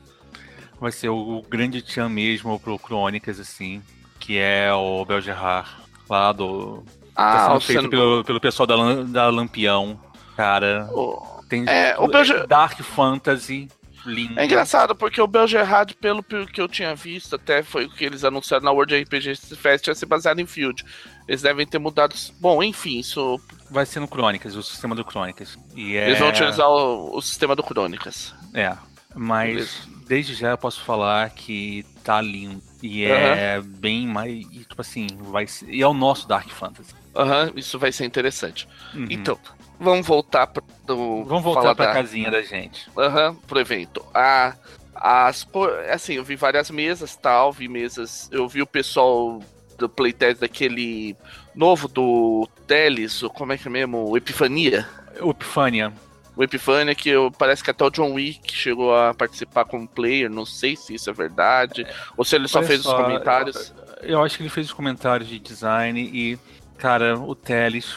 Vai 0.78 0.92
ser 0.92 1.08
o 1.08 1.42
grande 1.48 1.80
tchan 1.80 2.10
mesmo 2.10 2.60
pro 2.60 2.78
Crônicas, 2.78 3.40
assim, 3.40 3.82
que 4.18 4.36
é 4.36 4.70
o 4.72 5.02
Belgerard, 5.06 5.70
lá 6.08 6.32
do 6.32 6.84
ah, 7.20 7.36
tá 7.36 7.48
sendo 7.48 7.60
feito 7.60 7.90
pelo, 7.90 8.24
pelo 8.24 8.40
pessoal 8.40 8.66
da, 8.66 9.02
da 9.02 9.28
Lampião, 9.28 9.98
cara. 10.36 10.88
Oh, 10.92 11.40
tem 11.48 11.64
é, 11.68 11.96
o 11.98 12.06
Belger... 12.06 12.46
Dark 12.46 12.80
Fantasy. 12.80 13.68
Lindo. 14.06 14.40
É 14.40 14.46
engraçado, 14.46 14.94
porque 14.94 15.20
o 15.20 15.26
Belgerard, 15.26 15.94
pelo 15.94 16.22
que 16.22 16.58
eu 16.58 16.66
tinha 16.66 16.94
visto, 16.94 17.36
até 17.36 17.62
foi 17.62 17.84
o 17.84 17.90
que 17.90 18.02
eles 18.02 18.24
anunciaram 18.24 18.64
na 18.64 18.70
World 18.70 18.98
RPG 18.98 19.36
Fest, 19.56 19.86
ia 19.88 19.94
ser 19.94 20.06
baseado 20.06 20.38
em 20.38 20.46
Field. 20.46 20.82
Eles 21.28 21.42
devem 21.42 21.66
ter 21.66 21.78
mudado. 21.78 22.14
Bom, 22.40 22.62
enfim, 22.62 22.98
isso. 22.98 23.38
Vai 23.70 23.84
ser 23.84 24.00
no 24.00 24.08
Crônicas, 24.08 24.56
o 24.56 24.62
sistema 24.62 24.94
do 24.94 25.04
Crônicas. 25.04 25.58
E 25.76 25.96
é... 25.96 26.06
Eles 26.06 26.18
vão 26.18 26.30
utilizar 26.30 26.66
o, 26.66 27.14
o 27.14 27.20
sistema 27.20 27.54
do 27.54 27.62
Crônicas. 27.62 28.34
É. 28.54 28.74
Mas 29.14 29.48
Beleza. 29.48 29.70
desde 30.06 30.34
já 30.34 30.50
eu 30.50 30.58
posso 30.58 30.80
falar 30.82 31.28
que 31.30 31.84
tá 32.02 32.20
lindo. 32.20 32.62
E 32.82 33.04
uhum. 33.04 33.12
é 33.12 33.60
bem 33.60 34.06
mais. 34.06 34.46
Tipo 34.46 34.80
assim, 34.80 35.08
vai 35.20 35.46
ser, 35.46 35.68
e 35.68 35.82
é 35.82 35.86
o 35.86 35.92
nosso 35.92 36.26
Dark 36.26 36.48
Fantasy. 36.48 36.94
Aham, 37.14 37.46
uhum, 37.46 37.52
isso 37.56 37.78
vai 37.78 37.92
ser 37.92 38.04
interessante. 38.04 38.68
Uhum. 38.94 39.06
Então, 39.10 39.38
vamos 39.78 40.06
voltar 40.06 40.46
pro. 40.46 40.64
Vamos 40.86 41.42
voltar 41.42 41.74
pra 41.74 41.86
da... 41.86 41.92
casinha 41.92 42.30
da 42.30 42.42
gente. 42.42 42.88
Aham, 42.96 43.30
uhum, 43.30 43.34
pro 43.36 43.60
evento. 43.60 44.04
A, 44.14 44.54
as, 44.94 45.46
assim, 45.92 46.14
eu 46.14 46.24
vi 46.24 46.36
várias 46.36 46.70
mesas 46.70 47.16
tal, 47.16 47.52
vi 47.52 47.68
mesas. 47.68 48.28
Eu 48.30 48.48
vi 48.48 48.62
o 48.62 48.66
pessoal 48.66 49.40
do 49.78 49.88
playtest 49.88 50.40
daquele 50.40 51.16
novo 51.54 51.88
do 51.88 52.48
Teles, 52.66 53.22
como 53.34 53.52
é 53.52 53.58
que 53.58 53.66
é 53.66 53.70
mesmo? 53.70 54.16
Epifania? 54.16 54.86
Epifania. 55.16 55.92
O 56.36 56.44
Epifania, 56.44 56.94
que 56.94 57.08
eu, 57.08 57.30
parece 57.30 57.62
que 57.62 57.70
até 57.70 57.84
o 57.84 57.90
John 57.90 58.12
Wick 58.12 58.54
chegou 58.54 58.94
a 58.94 59.12
participar 59.12 59.64
como 59.64 59.86
player, 59.88 60.30
não 60.30 60.46
sei 60.46 60.76
se 60.76 60.94
isso 60.94 61.10
é 61.10 61.12
verdade, 61.12 61.86
ou 62.16 62.24
se 62.24 62.36
ele 62.36 62.46
só 62.46 62.62
fez 62.62 62.82
só, 62.82 62.96
os 62.96 63.02
comentários. 63.02 63.74
Eu, 64.00 64.10
eu 64.10 64.22
acho 64.22 64.36
que 64.36 64.42
ele 64.44 64.50
fez 64.50 64.68
os 64.68 64.72
comentários 64.72 65.28
de 65.28 65.38
design 65.38 66.00
e 66.00 66.38
Cara, 66.80 67.18
o 67.18 67.34
Teles 67.34 67.94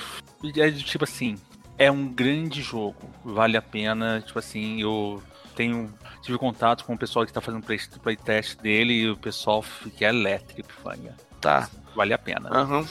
é 0.58 0.70
tipo 0.70 1.06
assim, 1.06 1.38
é 1.78 1.90
um 1.90 2.06
grande 2.06 2.62
jogo, 2.62 3.10
vale 3.24 3.56
a 3.56 3.62
pena, 3.62 4.22
tipo 4.22 4.38
assim, 4.38 4.82
eu 4.82 5.24
tenho 5.56 5.90
tive 6.22 6.38
contato 6.38 6.84
com 6.84 6.94
o 6.94 6.98
pessoal 6.98 7.24
que 7.24 7.32
está 7.32 7.40
fazendo 7.40 7.66
play, 7.66 7.80
playtest 8.02 8.60
dele 8.60 8.94
e 8.94 9.10
o 9.10 9.16
pessoal 9.16 9.64
é 10.02 10.06
elétrico, 10.06 10.60
Epifania. 10.60 11.16
Tá. 11.40 11.70
Vale 11.96 12.14
a 12.14 12.18
pena. 12.18 12.50
Uhum. 12.64 12.86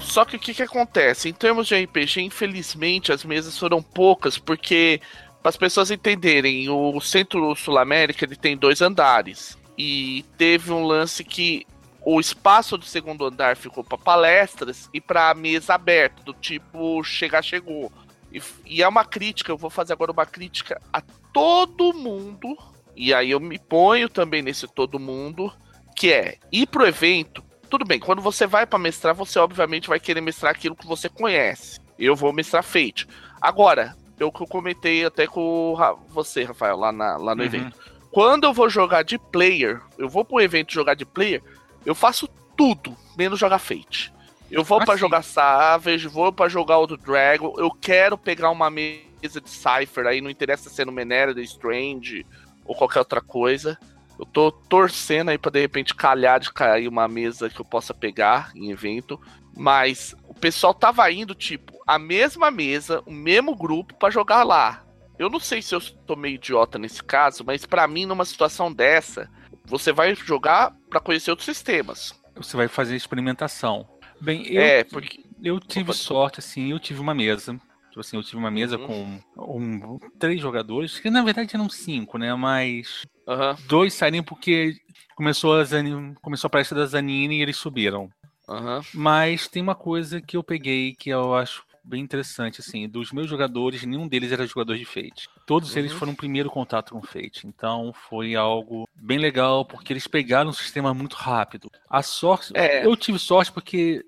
Só 0.00 0.24
que 0.24 0.34
o 0.34 0.38
que, 0.40 0.54
que 0.54 0.62
acontece? 0.62 1.28
Em 1.28 1.32
termos 1.32 1.68
de 1.68 1.80
RPG, 1.80 2.22
infelizmente 2.22 3.12
as 3.12 3.24
mesas 3.24 3.56
foram 3.56 3.80
poucas, 3.80 4.36
porque 4.36 5.00
para 5.42 5.50
as 5.50 5.56
pessoas 5.56 5.90
entenderem, 5.90 6.68
o 6.68 7.00
Centro 7.00 7.54
Sul-América 7.54 8.24
ele 8.24 8.36
tem 8.36 8.56
dois 8.56 8.82
andares. 8.82 9.56
E 9.76 10.24
teve 10.36 10.72
um 10.72 10.84
lance 10.84 11.22
que 11.22 11.64
o 12.10 12.18
espaço 12.18 12.76
do 12.78 12.84
segundo 12.84 13.24
andar 13.24 13.56
ficou 13.56 13.84
para 13.84 13.98
palestras 13.98 14.88
e 14.92 15.00
para 15.00 15.34
mesa 15.34 15.74
aberta, 15.74 16.22
do 16.22 16.32
tipo 16.32 17.02
chegar, 17.04 17.42
chegou. 17.42 17.92
E, 18.32 18.40
e, 18.66 18.82
é 18.82 18.88
uma 18.88 19.04
crítica, 19.04 19.52
eu 19.52 19.56
vou 19.56 19.70
fazer 19.70 19.92
agora 19.92 20.12
uma 20.12 20.26
crítica 20.26 20.80
a 20.92 21.00
todo 21.32 21.92
mundo, 21.92 22.56
e 22.96 23.12
aí 23.12 23.30
eu 23.30 23.38
me 23.38 23.58
ponho 23.58 24.08
também 24.08 24.42
nesse 24.42 24.66
todo 24.66 24.98
mundo, 24.98 25.52
que 25.94 26.12
é 26.12 26.38
ir 26.50 26.66
pro 26.66 26.86
evento. 26.86 27.44
Tudo 27.68 27.84
bem, 27.84 28.00
quando 28.00 28.22
você 28.22 28.46
vai 28.46 28.66
para 28.66 28.78
mestrar, 28.78 29.14
você 29.14 29.38
obviamente 29.38 29.88
vai 29.88 30.00
querer 30.00 30.20
mestrar 30.20 30.52
aquilo 30.52 30.76
que 30.76 30.86
você 30.86 31.08
conhece. 31.08 31.78
Eu 31.98 32.16
vou 32.16 32.32
mestrar 32.32 32.62
Fate. 32.62 33.06
Agora, 33.40 33.94
eu 34.18 34.32
que 34.32 34.42
eu 34.42 34.46
comentei 34.46 35.04
até 35.04 35.26
com 35.26 35.76
você, 36.08 36.44
Rafael, 36.44 36.76
lá, 36.76 36.92
na, 36.92 37.16
lá 37.16 37.34
no 37.34 37.42
uhum. 37.42 37.46
evento. 37.46 37.78
Quando 38.10 38.44
eu 38.44 38.52
vou 38.52 38.68
jogar 38.68 39.02
de 39.02 39.18
player, 39.18 39.80
eu 39.98 40.08
vou 40.08 40.24
pro 40.24 40.40
evento 40.40 40.72
jogar 40.72 40.94
de 40.94 41.04
player, 41.04 41.42
eu 41.84 41.94
faço 41.94 42.28
tudo, 42.56 42.96
menos 43.16 43.38
jogar 43.38 43.58
Fate. 43.58 44.12
Eu 44.50 44.64
vou 44.64 44.80
ah, 44.80 44.84
para 44.84 44.96
jogar 44.96 45.22
Savage, 45.22 46.08
vou 46.08 46.32
para 46.32 46.48
jogar 46.48 46.78
o 46.78 46.86
do 46.86 46.96
Dragon, 46.96 47.54
eu 47.58 47.70
quero 47.70 48.16
pegar 48.16 48.50
uma 48.50 48.70
mesa 48.70 49.40
de 49.40 49.50
Cypher 49.50 50.06
aí, 50.06 50.20
não 50.20 50.30
interessa 50.30 50.70
se 50.70 50.80
é 50.80 50.84
no 50.84 50.92
Menera, 50.92 51.34
The 51.34 51.42
Strange 51.42 52.24
ou 52.64 52.74
qualquer 52.74 53.00
outra 53.00 53.20
coisa. 53.20 53.78
Eu 54.18 54.26
tô 54.26 54.50
torcendo 54.50 55.30
aí 55.30 55.38
pra 55.38 55.50
de 55.50 55.60
repente 55.60 55.94
calhar 55.94 56.40
de 56.40 56.52
cair 56.52 56.88
uma 56.88 57.06
mesa 57.06 57.48
que 57.48 57.60
eu 57.60 57.64
possa 57.64 57.94
pegar 57.94 58.50
em 58.54 58.70
evento. 58.70 59.20
Mas 59.56 60.14
pessoal 60.38 60.72
tava 60.72 61.10
indo, 61.10 61.34
tipo, 61.34 61.78
a 61.86 61.98
mesma 61.98 62.50
mesa, 62.50 63.02
o 63.06 63.12
mesmo 63.12 63.54
grupo 63.54 63.94
para 63.94 64.10
jogar 64.10 64.42
lá. 64.42 64.84
Eu 65.18 65.28
não 65.28 65.40
sei 65.40 65.60
se 65.60 65.74
eu 65.74 65.80
tô 65.80 66.14
meio 66.14 66.36
idiota 66.36 66.78
nesse 66.78 67.02
caso, 67.02 67.44
mas 67.44 67.66
para 67.66 67.88
mim, 67.88 68.06
numa 68.06 68.24
situação 68.24 68.72
dessa, 68.72 69.28
você 69.64 69.92
vai 69.92 70.14
jogar 70.14 70.74
para 70.88 71.00
conhecer 71.00 71.30
outros 71.30 71.46
sistemas. 71.46 72.14
Você 72.36 72.56
vai 72.56 72.68
fazer 72.68 72.94
experimentação. 72.94 73.86
Bem, 74.20 74.46
eu, 74.46 74.62
é, 74.62 74.84
porque... 74.84 75.24
eu 75.42 75.58
tive 75.58 75.92
sorte, 75.92 76.38
assim, 76.38 76.70
eu 76.70 76.78
tive 76.78 77.00
uma 77.00 77.14
mesa. 77.14 77.58
Tipo 77.88 78.00
assim, 78.00 78.16
eu 78.16 78.22
tive 78.22 78.36
uma 78.36 78.50
mesa 78.50 78.78
uhum. 78.78 79.20
com 79.36 79.58
um, 79.58 79.98
três 80.18 80.40
jogadores, 80.40 81.00
que 81.00 81.10
na 81.10 81.22
verdade 81.22 81.54
eram 81.54 81.68
cinco, 81.68 82.16
né? 82.16 82.32
Mas 82.34 83.04
uhum. 83.26 83.56
dois 83.66 83.94
saíram 83.94 84.22
porque 84.22 84.76
começou 85.16 85.56
a, 85.56 85.64
Zanini, 85.64 86.14
começou 86.22 86.46
a 86.46 86.50
palestra 86.50 86.78
da 86.78 86.86
Zanini 86.86 87.38
e 87.38 87.42
eles 87.42 87.56
subiram. 87.56 88.08
Uhum. 88.48 88.80
Mas 88.94 89.46
tem 89.46 89.62
uma 89.62 89.74
coisa 89.74 90.20
que 90.20 90.36
eu 90.36 90.42
peguei 90.42 90.94
que 90.94 91.10
eu 91.10 91.34
acho 91.34 91.62
bem 91.88 92.02
interessante, 92.02 92.60
assim, 92.60 92.86
dos 92.86 93.12
meus 93.12 93.28
jogadores, 93.28 93.82
nenhum 93.82 94.06
deles 94.06 94.30
era 94.30 94.46
jogador 94.46 94.76
de 94.76 94.84
Fate. 94.84 95.28
Todos 95.46 95.72
uhum. 95.72 95.78
eles 95.78 95.92
foram 95.92 96.12
o 96.12 96.16
primeiro 96.16 96.50
contato 96.50 96.92
com 96.92 97.02
Fate. 97.02 97.46
Então 97.46 97.92
foi 98.08 98.34
algo 98.34 98.88
bem 98.94 99.18
legal, 99.18 99.64
porque 99.64 99.92
eles 99.92 100.06
pegaram 100.06 100.50
um 100.50 100.52
sistema 100.52 100.92
muito 100.92 101.14
rápido. 101.16 101.70
A 101.88 102.02
sorte. 102.02 102.52
É. 102.54 102.84
Eu 102.84 102.94
tive 102.94 103.18
sorte 103.18 103.50
porque 103.50 104.04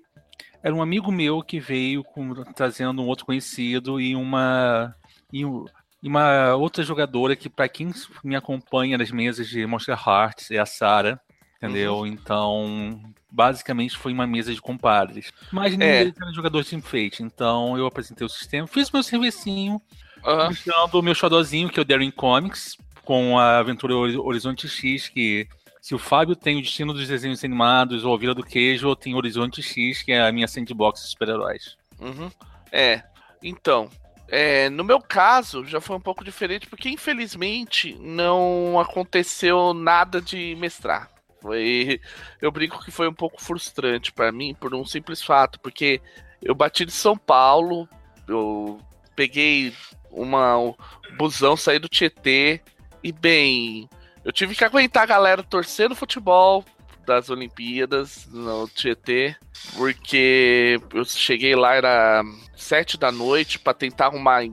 era 0.61 0.75
um 0.75 0.81
amigo 0.81 1.11
meu 1.11 1.41
que 1.41 1.59
veio 1.59 2.03
com, 2.03 2.33
trazendo 2.53 3.01
um 3.01 3.07
outro 3.07 3.25
conhecido 3.25 3.99
e 3.99 4.15
uma. 4.15 4.95
E, 5.33 5.41
e 5.41 6.07
uma 6.07 6.55
outra 6.55 6.83
jogadora 6.83 7.35
que, 7.35 7.49
para 7.49 7.69
quem 7.69 7.91
me 8.23 8.35
acompanha 8.35 8.97
nas 8.97 9.11
mesas 9.11 9.47
de 9.47 9.65
Monster 9.65 9.97
Hearts, 10.07 10.51
é 10.51 10.59
a 10.59 10.65
Sara. 10.65 11.19
Entendeu? 11.61 11.99
Uhum. 11.99 12.07
Então, 12.07 12.99
basicamente 13.29 13.97
foi 13.97 14.11
uma 14.11 14.25
mesa 14.25 14.53
de 14.53 14.61
compadres. 14.61 15.31
Mas 15.51 15.73
ninguém 15.73 15.87
é. 15.87 16.01
era 16.01 16.33
jogador 16.33 16.63
de 16.63 16.81
Fate, 16.81 17.21
então 17.21 17.77
eu 17.77 17.85
apresentei 17.85 18.25
o 18.25 18.29
sistema, 18.29 18.67
fiz 18.67 18.89
meu 18.89 19.03
servicinho, 19.03 19.81
uhum. 20.25 20.45
mostrando 20.47 20.99
o 20.99 21.01
meu 21.01 21.13
xodozinho, 21.13 21.69
que 21.69 21.79
é 21.79 21.81
o 21.81 21.85
Daring 21.85 22.11
Comics, 22.11 22.77
com 23.03 23.37
a 23.37 23.59
aventura 23.59 23.95
Horizonte 23.95 24.67
X, 24.67 25.07
que 25.07 25.47
se 25.79 25.93
o 25.93 25.99
Fábio 25.99 26.35
tem 26.35 26.57
o 26.57 26.61
destino 26.61 26.93
dos 26.93 27.07
desenhos 27.07 27.43
animados, 27.43 28.03
ou 28.03 28.13
a 28.13 28.17
Vila 28.17 28.33
do 28.33 28.43
Queijo, 28.43 28.89
eu 28.89 28.95
tenho 28.95 29.17
Horizonte 29.17 29.61
X, 29.61 30.01
que 30.01 30.11
é 30.11 30.21
a 30.21 30.31
minha 30.31 30.47
sandbox 30.47 31.01
de 31.01 31.09
super-heróis. 31.09 31.77
Uhum. 31.99 32.31
É, 32.71 33.03
então, 33.43 33.89
é, 34.27 34.69
no 34.69 34.83
meu 34.83 35.01
caso, 35.01 35.65
já 35.65 35.81
foi 35.81 35.95
um 35.95 36.01
pouco 36.01 36.23
diferente, 36.23 36.65
porque 36.65 36.89
infelizmente 36.89 37.97
não 37.99 38.79
aconteceu 38.79 39.73
nada 39.73 40.21
de 40.21 40.55
mestrar. 40.55 41.10
Foi, 41.41 41.99
eu 42.39 42.51
brinco 42.51 42.83
que 42.83 42.91
foi 42.91 43.07
um 43.07 43.13
pouco 43.13 43.41
frustrante 43.41 44.11
para 44.11 44.31
mim 44.31 44.53
por 44.53 44.75
um 44.75 44.85
simples 44.85 45.23
fato, 45.23 45.59
porque 45.59 45.99
eu 46.41 46.53
bati 46.53 46.85
de 46.85 46.91
São 46.91 47.17
Paulo, 47.17 47.89
eu 48.27 48.79
peguei 49.15 49.73
uma 50.11 50.57
um 50.57 50.75
busão, 51.17 51.57
saí 51.57 51.79
do 51.79 51.89
Tietê 51.89 52.61
e 53.03 53.11
bem, 53.11 53.89
eu 54.23 54.31
tive 54.31 54.55
que 54.55 54.63
aguentar 54.63 55.03
a 55.03 55.07
galera 55.07 55.41
torcendo 55.41 55.95
futebol 55.95 56.63
das 57.07 57.31
Olimpíadas 57.31 58.27
no 58.27 58.67
Tietê, 58.67 59.35
porque 59.75 60.79
eu 60.93 61.03
cheguei 61.03 61.55
lá 61.55 61.73
era 61.73 62.23
sete 62.55 62.99
da 62.99 63.11
noite 63.11 63.57
para 63.57 63.73
tentar 63.73 64.07
arrumar 64.07 64.43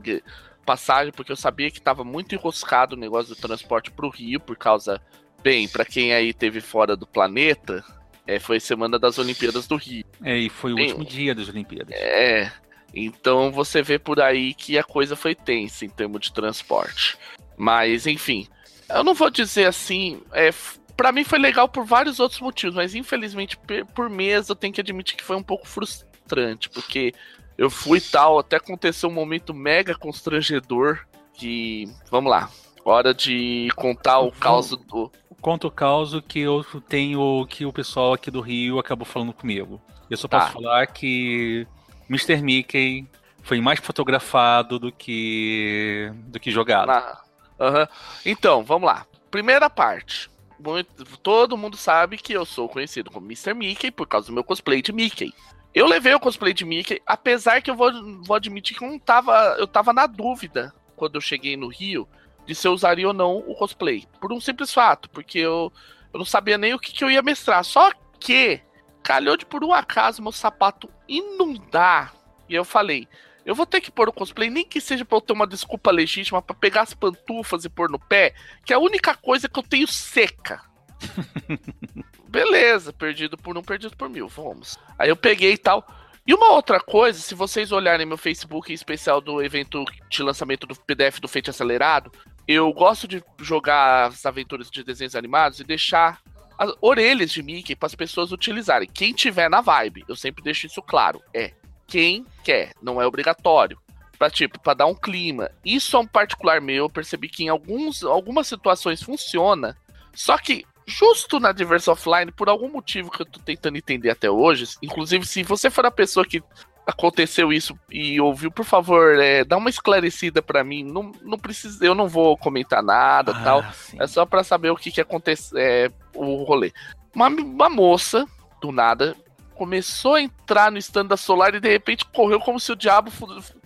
passagem, 0.65 1.13
porque 1.13 1.33
eu 1.33 1.37
sabia 1.37 1.71
que 1.71 1.79
estava 1.79 2.03
muito 2.03 2.35
enroscado 2.35 2.97
o 2.97 2.99
negócio 2.99 3.35
do 3.35 3.41
transporte 3.41 3.91
para 3.91 4.07
o 4.07 4.11
Rio 4.11 4.41
por 4.41 4.57
causa 4.57 5.01
Bem, 5.43 5.69
para 5.69 5.85
quem 5.85 6.13
aí 6.13 6.33
teve 6.33 6.61
fora 6.61 6.97
do 6.97 7.07
planeta, 7.07 7.85
é, 8.27 8.39
foi 8.39 8.61
semana 8.61 8.99
das 8.99 9.19
Olimpíadas 9.19 9.67
do 9.67 9.77
Rio. 9.77 10.05
É, 10.23 10.37
e 10.37 10.49
foi 10.49 10.73
o 10.73 10.77
Bem, 10.77 10.87
último 10.87 11.05
dia 11.05 11.35
das 11.35 11.49
Olimpíadas. 11.49 11.95
É. 11.95 12.53
Então 12.93 13.51
você 13.53 13.83
vê 13.83 13.99
por 13.99 14.21
aí 14.21 14.55
que 14.55 14.79
a 14.79 14.85
coisa 14.85 15.15
foi 15.15 15.35
tensa 15.35 15.85
em 15.85 15.89
termos 15.89 16.21
de 16.23 16.33
transporte. 16.33 17.17
Mas, 17.57 18.07
enfim, 18.07 18.47
eu 18.89 19.05
não 19.05 19.15
vou 19.15 19.31
dizer 19.31 19.67
assim. 19.67 20.21
É, 20.33 20.51
para 20.97 21.13
mim 21.13 21.25
foi 21.25 21.39
legal 21.39 21.69
por 21.69 21.85
vários 21.85 22.19
outros 22.19 22.41
motivos, 22.41 22.75
mas 22.75 22.95
infelizmente 22.95 23.59
por 23.95 24.11
mês 24.11 24.49
eu 24.49 24.57
tenho 24.57 24.75
que 24.75 24.81
admitir 24.81 25.17
que 25.17 25.25
foi 25.25 25.37
um 25.37 25.43
pouco 25.43 25.67
frustrante, 25.67 26.69
porque 26.69 27.15
eu 27.57 27.71
fui 27.71 28.01
tal, 28.01 28.39
até 28.39 28.57
aconteceu 28.57 29.09
um 29.09 29.13
momento 29.13 29.55
mega 29.55 29.95
constrangedor 29.95 31.07
que, 31.35 31.89
vamos 32.11 32.31
lá, 32.31 32.51
hora 32.85 33.15
de 33.15 33.69
contar 33.77 34.21
o 34.21 34.33
caos 34.33 34.71
do 34.71 35.13
conta 35.41 35.67
o 35.67 35.71
caos 35.71 36.19
que 36.27 36.41
eu 36.41 36.65
tenho 36.89 37.47
que 37.47 37.65
o 37.65 37.73
pessoal 37.73 38.13
aqui 38.13 38.31
do 38.31 38.41
Rio 38.41 38.79
acabou 38.79 39.07
falando 39.07 39.33
comigo. 39.33 39.81
Eu 40.11 40.17
só 40.17 40.29
posso 40.29 40.47
tá. 40.47 40.53
falar 40.53 40.87
que 40.87 41.67
Mr. 42.09 42.43
Mickey 42.43 43.07
foi 43.43 43.61
mais 43.61 43.79
fotografado 43.81 44.79
do 44.79 44.91
que 44.91 46.13
do 46.27 46.41
que 46.41 46.51
jogado. 46.51 46.91
Ah, 46.91 47.23
uhum. 47.59 47.87
Então, 48.25 48.63
vamos 48.63 48.87
lá. 48.87 49.07
Primeira 49.31 49.69
parte. 49.69 50.31
Muito, 50.59 51.05
todo 51.19 51.57
mundo 51.57 51.77
sabe 51.77 52.17
que 52.17 52.33
eu 52.33 52.45
sou 52.45 52.69
conhecido 52.69 53.11
como 53.11 53.27
Mr. 53.27 53.55
Mickey 53.55 53.91
por 53.91 54.07
causa 54.09 54.27
do 54.27 54.33
meu 54.33 54.43
cosplay 54.43 54.83
de 54.83 54.93
Mickey. 54.93 55.33
Eu 55.75 55.87
levei 55.87 56.13
o 56.15 56.21
cosplay 56.21 56.53
de 56.53 56.65
Mickey, 56.65 57.01
apesar 57.07 57.63
que 57.63 57.71
eu 57.71 57.77
vou, 57.77 57.93
vou 58.25 58.35
admitir 58.35 58.77
que 58.77 58.83
eu 58.83 58.89
não 58.89 58.99
tava, 58.99 59.55
eu 59.59 59.67
tava 59.67 59.93
na 59.93 60.07
dúvida 60.07 60.75
quando 60.97 61.15
eu 61.15 61.21
cheguei 61.21 61.57
no 61.57 61.69
Rio 61.69 62.09
de 62.49 62.55
se 62.55 62.67
eu 62.67 62.73
usaria 62.73 63.07
ou 63.07 63.13
não 63.13 63.37
o 63.37 63.55
cosplay. 63.55 64.07
Por 64.19 64.33
um 64.33 64.41
simples 64.41 64.73
fato, 64.73 65.11
porque 65.11 65.39
eu, 65.39 65.71
eu 66.15 66.19
não 66.19 66.25
sabia 66.25 66.57
nem 66.57 66.73
o 66.73 66.79
que, 66.79 66.93
que 66.93 67.05
eu 67.05 67.11
ia 67.11 67.21
mestrar. 67.21 67.63
Só 67.63 67.93
que 68.19 68.63
calhou 69.03 69.37
de 69.37 69.45
por 69.45 69.63
um 69.63 69.73
acaso 69.73 70.23
meu 70.23 70.33
sapato 70.33 70.89
inundar. 71.07 72.15
E 72.49 72.55
eu 72.55 72.65
falei, 72.65 73.07
eu 73.45 73.55
vou 73.55 73.67
ter 73.67 73.83
que 73.83 73.91
pôr 73.91 74.09
o 74.09 74.13
cosplay, 74.15 74.49
nem 74.49 74.65
que 74.65 74.81
seja 74.81 75.05
pra 75.05 75.19
eu 75.19 75.21
ter 75.21 75.35
uma 75.35 75.47
desculpa 75.47 75.91
legítima 75.91 76.41
para 76.41 76.57
pegar 76.57 76.83
as 76.83 76.95
pantufas 76.95 77.67
e 77.67 77.69
pôr 77.69 77.91
no 77.91 77.99
pé, 77.99 78.35
que 78.65 78.73
é 78.73 78.77
a 78.77 78.81
única 78.81 79.15
coisa 79.15 79.47
que 79.47 79.59
eu 79.59 79.63
tenho 79.63 79.87
seca. 79.87 80.63
Beleza, 82.27 82.95
perdido 82.95 83.37
por 83.37 83.59
um, 83.59 83.63
perdido 83.63 83.95
por 83.95 84.09
mil, 84.09 84.27
vamos. 84.27 84.79
Aí 84.99 85.11
eu 85.11 85.17
peguei 85.17 85.53
e 85.53 85.59
tal. 85.59 85.87
E 86.27 86.33
uma 86.33 86.51
outra 86.53 86.81
coisa, 86.81 87.19
se 87.19 87.35
vocês 87.35 87.73
olharem 87.73 88.07
meu 88.07 88.17
Facebook 88.17 88.73
em 88.73 88.75
especial 88.75 89.21
do 89.21 89.43
evento 89.43 89.85
de 90.11 90.23
lançamento 90.23 90.67
do 90.67 90.75
PDF 90.75 91.21
do 91.21 91.29
Feito 91.29 91.51
Acelerado, 91.51 92.11
eu 92.49 92.73
gosto 92.73 93.07
de 93.07 93.23
jogar 93.41 94.07
as 94.07 94.25
aventuras 94.25 94.71
de 94.71 94.83
desenhos 94.83 95.15
animados 95.15 95.61
e 95.61 95.65
deixar 95.65 96.19
as 96.59 96.73
orelhas 96.81 97.31
de 97.31 97.43
Mickey 97.43 97.77
para 97.77 97.87
as 97.87 97.95
pessoas 97.95 98.33
utilizarem. 98.33 98.89
Quem 98.89 99.13
tiver 99.13 99.51
na 99.51 99.61
vibe, 99.61 100.05
eu 100.09 100.17
sempre 100.17 100.43
deixo 100.43 100.67
isso 100.67 100.81
claro. 100.81 101.23
É 101.33 101.53
quem 101.87 102.25
quer, 102.43 102.73
não 102.83 103.01
é 103.01 103.07
obrigatório. 103.07 103.79
Pra, 104.19 104.29
tipo, 104.29 104.59
para 104.59 104.75
dar 104.75 104.87
um 104.87 104.95
clima. 104.95 105.51
Isso 105.65 105.97
é 105.97 106.01
um 106.01 106.07
particular 106.07 106.61
meu, 106.61 106.87
eu 106.87 106.91
percebi 106.91 107.29
que 107.29 107.45
em 107.45 107.49
alguns, 107.49 108.03
algumas 108.03 108.49
situações 108.49 109.03
funciona. 109.03 109.77
Só 110.13 110.37
que, 110.37 110.65
justo 110.87 111.39
na 111.39 111.53
diversão 111.53 111.93
offline, 111.93 112.33
por 112.33 112.49
algum 112.49 112.69
motivo 112.69 113.11
que 113.11 113.23
eu 113.23 113.27
tô 113.27 113.39
tentando 113.41 113.77
entender 113.77 114.11
até 114.11 114.29
hoje, 114.29 114.65
inclusive 114.83 115.25
se 115.25 115.45
você 115.45 115.71
for 115.71 115.87
a 115.87 115.91
pessoa 115.91 116.27
que 116.27 116.43
aconteceu 116.89 117.53
isso 117.53 117.79
e 117.91 118.19
ouviu, 118.19 118.51
por 118.51 118.65
favor, 118.65 119.19
é, 119.19 119.45
dá 119.45 119.59
uma 119.59 119.69
esclarecida 119.69 120.41
para 120.41 120.65
mim. 120.65 120.83
Não, 120.83 121.13
não 121.23 121.39
precisa, 121.39 121.85
eu 121.85 121.95
não 121.95 122.09
vou 122.09 122.35
comentar 122.35 122.83
nada, 122.83 123.33
ah, 123.33 123.45
tal. 123.45 123.73
Sim. 123.75 123.99
É 124.01 124.07
só 124.07 124.25
para 124.25 124.43
saber 124.43 124.71
o 124.71 124.77
que 124.77 124.91
que 124.91 125.01
acontece, 125.01 125.53
é, 125.55 125.91
o 126.15 126.45
rolê. 126.45 126.73
Uma, 127.15 127.29
uma 127.29 127.69
moça 127.69 128.27
do 128.59 128.73
nada 128.73 129.15
começou 129.55 130.15
a 130.15 130.23
entrar 130.23 130.73
no 130.73 130.79
stand 130.79 131.07
da 131.07 131.17
Solar 131.17 131.55
e 131.55 131.61
de 131.61 131.69
repente 131.69 132.07
correu 132.07 132.41
como 132.41 132.59
se 132.59 132.73
o 132.73 132.77
diabo 132.77 133.13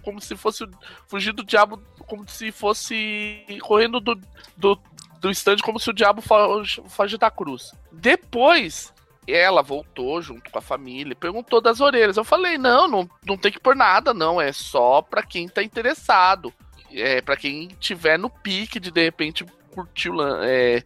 como 0.02 0.20
se 0.20 0.34
fosse 0.34 0.66
fugir 1.06 1.32
do 1.32 1.44
diabo 1.44 1.80
como 2.06 2.28
se 2.28 2.50
fosse 2.50 3.44
correndo 3.60 4.00
do, 4.00 4.18
do, 4.56 4.80
do 5.20 5.30
stand 5.30 5.58
como 5.62 5.78
se 5.78 5.90
o 5.90 5.92
diabo 5.92 6.22
foge 6.88 7.18
da 7.18 7.30
cruz. 7.30 7.72
Depois 7.92 8.92
ela 9.26 9.62
voltou 9.62 10.20
junto 10.20 10.50
com 10.50 10.58
a 10.58 10.62
família, 10.62 11.14
perguntou 11.14 11.60
das 11.60 11.80
orelhas. 11.80 12.16
Eu 12.16 12.24
falei: 12.24 12.58
não, 12.58 12.88
não, 12.88 13.10
não 13.24 13.36
tem 13.36 13.52
que 13.52 13.60
pôr 13.60 13.76
nada, 13.76 14.12
não. 14.12 14.40
É 14.40 14.52
só 14.52 15.02
pra 15.02 15.22
quem 15.22 15.48
tá 15.48 15.62
interessado. 15.62 16.52
É 16.92 17.20
para 17.20 17.36
quem 17.36 17.68
tiver 17.80 18.18
no 18.18 18.28
pique 18.28 18.78
de 18.78 18.90
de 18.90 19.02
repente 19.02 19.46
curtir, 19.74 20.10
é, 20.42 20.82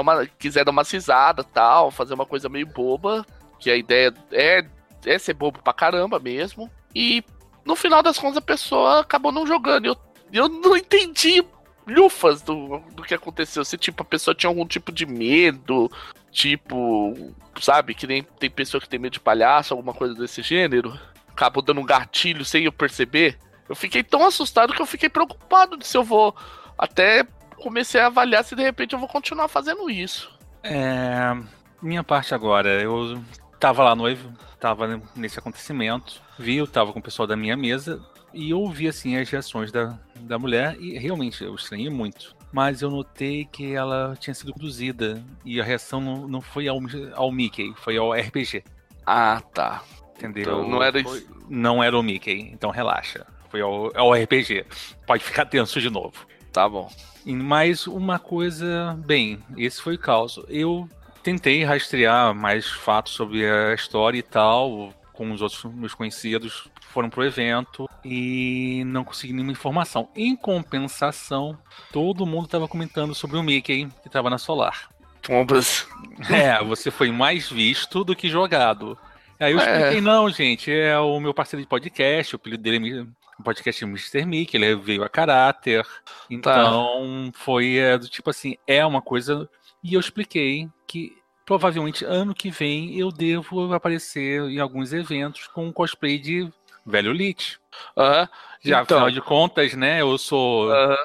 uma, 0.00 0.26
quiser 0.26 0.64
dar 0.64 0.70
uma 0.70 0.84
cisada 0.84 1.44
tal, 1.44 1.90
fazer 1.90 2.14
uma 2.14 2.26
coisa 2.26 2.48
meio 2.48 2.66
boba. 2.66 3.26
Que 3.58 3.70
a 3.70 3.76
ideia 3.76 4.14
é, 4.32 4.64
é 5.04 5.18
ser 5.18 5.34
bobo 5.34 5.60
pra 5.62 5.72
caramba 5.72 6.18
mesmo. 6.18 6.70
E 6.94 7.22
no 7.64 7.76
final 7.76 8.02
das 8.02 8.18
contas 8.18 8.38
a 8.38 8.42
pessoa 8.42 9.00
acabou 9.00 9.30
não 9.32 9.46
jogando. 9.46 9.86
Eu, 9.86 9.96
eu 10.32 10.48
não 10.48 10.76
entendi 10.76 11.44
lufas 11.86 12.40
do, 12.40 12.78
do 12.92 13.02
que 13.02 13.14
aconteceu. 13.14 13.64
Se, 13.64 13.76
tipo, 13.76 14.02
a 14.02 14.06
pessoa 14.06 14.34
tinha 14.34 14.48
algum 14.48 14.66
tipo 14.66 14.92
de 14.92 15.04
medo, 15.04 15.90
tipo, 16.30 17.34
sabe, 17.60 17.94
que 17.94 18.06
nem 18.06 18.22
tem 18.22 18.50
pessoa 18.50 18.80
que 18.80 18.88
tem 18.88 18.98
medo 18.98 19.14
de 19.14 19.20
palhaço, 19.20 19.74
alguma 19.74 19.92
coisa 19.94 20.14
desse 20.14 20.42
gênero, 20.42 20.98
acabou 21.28 21.62
dando 21.62 21.80
um 21.80 21.86
gatilho 21.86 22.44
sem 22.44 22.64
eu 22.64 22.72
perceber. 22.72 23.38
Eu 23.68 23.76
fiquei 23.76 24.02
tão 24.02 24.26
assustado 24.26 24.72
que 24.72 24.82
eu 24.82 24.86
fiquei 24.86 25.08
preocupado 25.08 25.76
de 25.76 25.86
se 25.86 25.96
eu 25.96 26.02
vou. 26.02 26.34
Até 26.76 27.24
comecei 27.56 28.00
a 28.00 28.06
avaliar 28.06 28.44
se 28.44 28.56
de 28.56 28.62
repente 28.62 28.94
eu 28.94 28.98
vou 28.98 29.08
continuar 29.08 29.48
fazendo 29.48 29.90
isso. 29.90 30.30
É. 30.62 31.36
Minha 31.80 32.04
parte 32.04 32.34
agora, 32.34 32.82
eu 32.82 33.22
tava 33.58 33.84
lá 33.84 33.94
noivo, 33.94 34.32
tava 34.58 35.00
nesse 35.14 35.38
acontecimento, 35.38 36.20
vi, 36.38 36.56
eu 36.56 36.66
tava 36.66 36.92
com 36.92 36.98
o 36.98 37.02
pessoal 37.02 37.26
da 37.26 37.36
minha 37.36 37.56
mesa, 37.56 38.02
e 38.32 38.52
ouvi 38.54 38.88
assim 38.88 39.16
as 39.16 39.28
reações 39.28 39.72
da, 39.72 39.98
da 40.20 40.38
mulher 40.38 40.76
e 40.78 40.98
realmente 40.98 41.42
eu 41.42 41.54
estranhei 41.54 41.90
muito. 41.90 42.34
Mas 42.52 42.82
eu 42.82 42.90
notei 42.90 43.44
que 43.44 43.74
ela 43.74 44.16
tinha 44.18 44.34
sido 44.34 44.52
conduzida 44.52 45.22
e 45.44 45.60
a 45.60 45.64
reação 45.64 46.00
não, 46.00 46.28
não 46.28 46.40
foi 46.40 46.68
ao, 46.68 46.78
ao 47.14 47.30
Mickey, 47.30 47.72
foi 47.76 47.96
ao 47.96 48.12
RPG. 48.12 48.64
Ah, 49.06 49.40
tá. 49.54 49.82
Entendeu? 50.16 50.42
Então 50.42 50.68
não 50.68 50.82
era 50.82 51.02
Foi-. 51.02 51.26
Não 51.48 51.82
era 51.82 51.98
o 51.98 52.02
Mickey, 52.02 52.50
então 52.52 52.70
relaxa. 52.70 53.26
Foi 53.48 53.60
ao, 53.60 53.96
ao 53.96 54.12
RPG. 54.12 54.66
Pode 55.06 55.24
ficar 55.24 55.46
tenso 55.46 55.80
de 55.80 55.90
novo. 55.90 56.26
Tá 56.52 56.68
bom. 56.68 56.90
E 57.24 57.34
mais 57.34 57.86
uma 57.86 58.18
coisa, 58.18 58.96
bem, 59.04 59.38
esse 59.56 59.80
foi 59.80 59.94
o 59.94 59.98
caos. 59.98 60.40
Eu 60.48 60.88
tentei 61.22 61.64
rastrear 61.64 62.34
mais 62.34 62.66
fatos 62.66 63.12
sobre 63.12 63.48
a 63.48 63.74
história 63.74 64.18
e 64.18 64.22
tal, 64.22 64.92
com 65.12 65.30
os 65.32 65.42
outros 65.42 65.64
meus 65.74 65.94
conhecidos, 65.94 66.68
foram 66.90 67.08
pro 67.10 67.24
evento 67.24 67.88
e 68.04 68.82
não 68.86 69.04
consegui 69.04 69.32
nenhuma 69.32 69.52
informação. 69.52 70.08
Em 70.14 70.34
compensação, 70.36 71.58
todo 71.92 72.26
mundo 72.26 72.46
estava 72.46 72.68
comentando 72.68 73.14
sobre 73.14 73.36
o 73.36 73.42
Mickey 73.42 73.86
que 74.02 74.08
estava 74.08 74.30
na 74.30 74.38
Solar. 74.38 74.88
Pombas. 75.22 75.86
É, 76.30 76.62
você 76.64 76.90
foi 76.90 77.10
mais 77.10 77.48
visto 77.50 78.04
do 78.04 78.16
que 78.16 78.28
jogado. 78.28 78.96
Aí 79.38 79.52
eu 79.52 79.60
É. 79.60 79.62
expliquei, 79.76 80.00
não, 80.00 80.28
gente, 80.30 80.70
é 80.70 80.98
o 80.98 81.18
meu 81.20 81.32
parceiro 81.32 81.62
de 81.62 81.68
podcast, 81.68 82.34
o 82.34 82.36
apelido 82.36 82.62
dele 82.62 83.00
é 83.00 83.06
o 83.38 83.42
podcast 83.42 83.82
é 83.82 83.86
Mr. 83.86 84.26
Mickey, 84.26 84.56
ele 84.58 84.76
veio 84.76 85.02
a 85.02 85.08
caráter. 85.08 85.82
Então, 86.28 87.30
foi 87.34 87.76
é, 87.78 87.96
do 87.96 88.08
tipo 88.08 88.28
assim, 88.30 88.56
é 88.66 88.84
uma 88.84 89.00
coisa. 89.00 89.48
E 89.82 89.94
eu 89.94 90.00
expliquei 90.00 90.68
que 90.86 91.12
provavelmente 91.46 92.04
ano 92.04 92.34
que 92.34 92.50
vem 92.50 92.98
eu 92.98 93.10
devo 93.10 93.72
aparecer 93.72 94.42
em 94.42 94.60
alguns 94.60 94.92
eventos 94.92 95.46
com 95.48 95.66
um 95.66 95.72
cosplay 95.72 96.18
de 96.18 96.48
velho 96.86 97.12
Lich. 97.12 97.58
Aham. 97.96 98.28
Já, 98.62 98.82
Então. 98.82 98.96
afinal 98.98 99.10
de 99.10 99.20
contas, 99.20 99.74
né, 99.74 100.00
eu 100.00 100.16
sou. 100.18 100.70
Aham. 100.70 100.96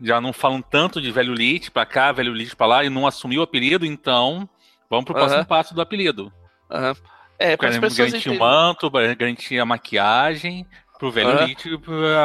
Já 0.00 0.20
não 0.20 0.32
falam 0.32 0.60
tanto 0.60 1.00
de 1.00 1.10
velho 1.12 1.32
Lich 1.32 1.70
pra 1.70 1.86
cá, 1.86 2.10
velho 2.12 2.32
Lich 2.32 2.54
pra 2.56 2.66
lá, 2.66 2.84
e 2.84 2.90
não 2.90 3.06
assumiu 3.06 3.40
o 3.40 3.44
apelido, 3.44 3.86
então 3.86 4.48
vamos 4.90 5.04
pro 5.04 5.14
próximo 5.14 5.38
Aham. 5.40 5.44
passo 5.46 5.74
do 5.74 5.80
apelido. 5.80 6.32
Aham. 6.70 6.94
É, 7.38 7.56
para 7.56 7.68
as 7.68 7.78
pessoas 7.78 7.96
garantir 8.10 8.28
o 8.28 8.32
entenderem. 8.32 8.38
manto, 8.38 8.90
pra 8.90 9.14
garantir 9.14 9.58
a 9.58 9.64
maquiagem, 9.64 10.66
pro 10.98 11.10
velho 11.10 11.30
Aham. 11.30 11.46
Lich 11.46 11.64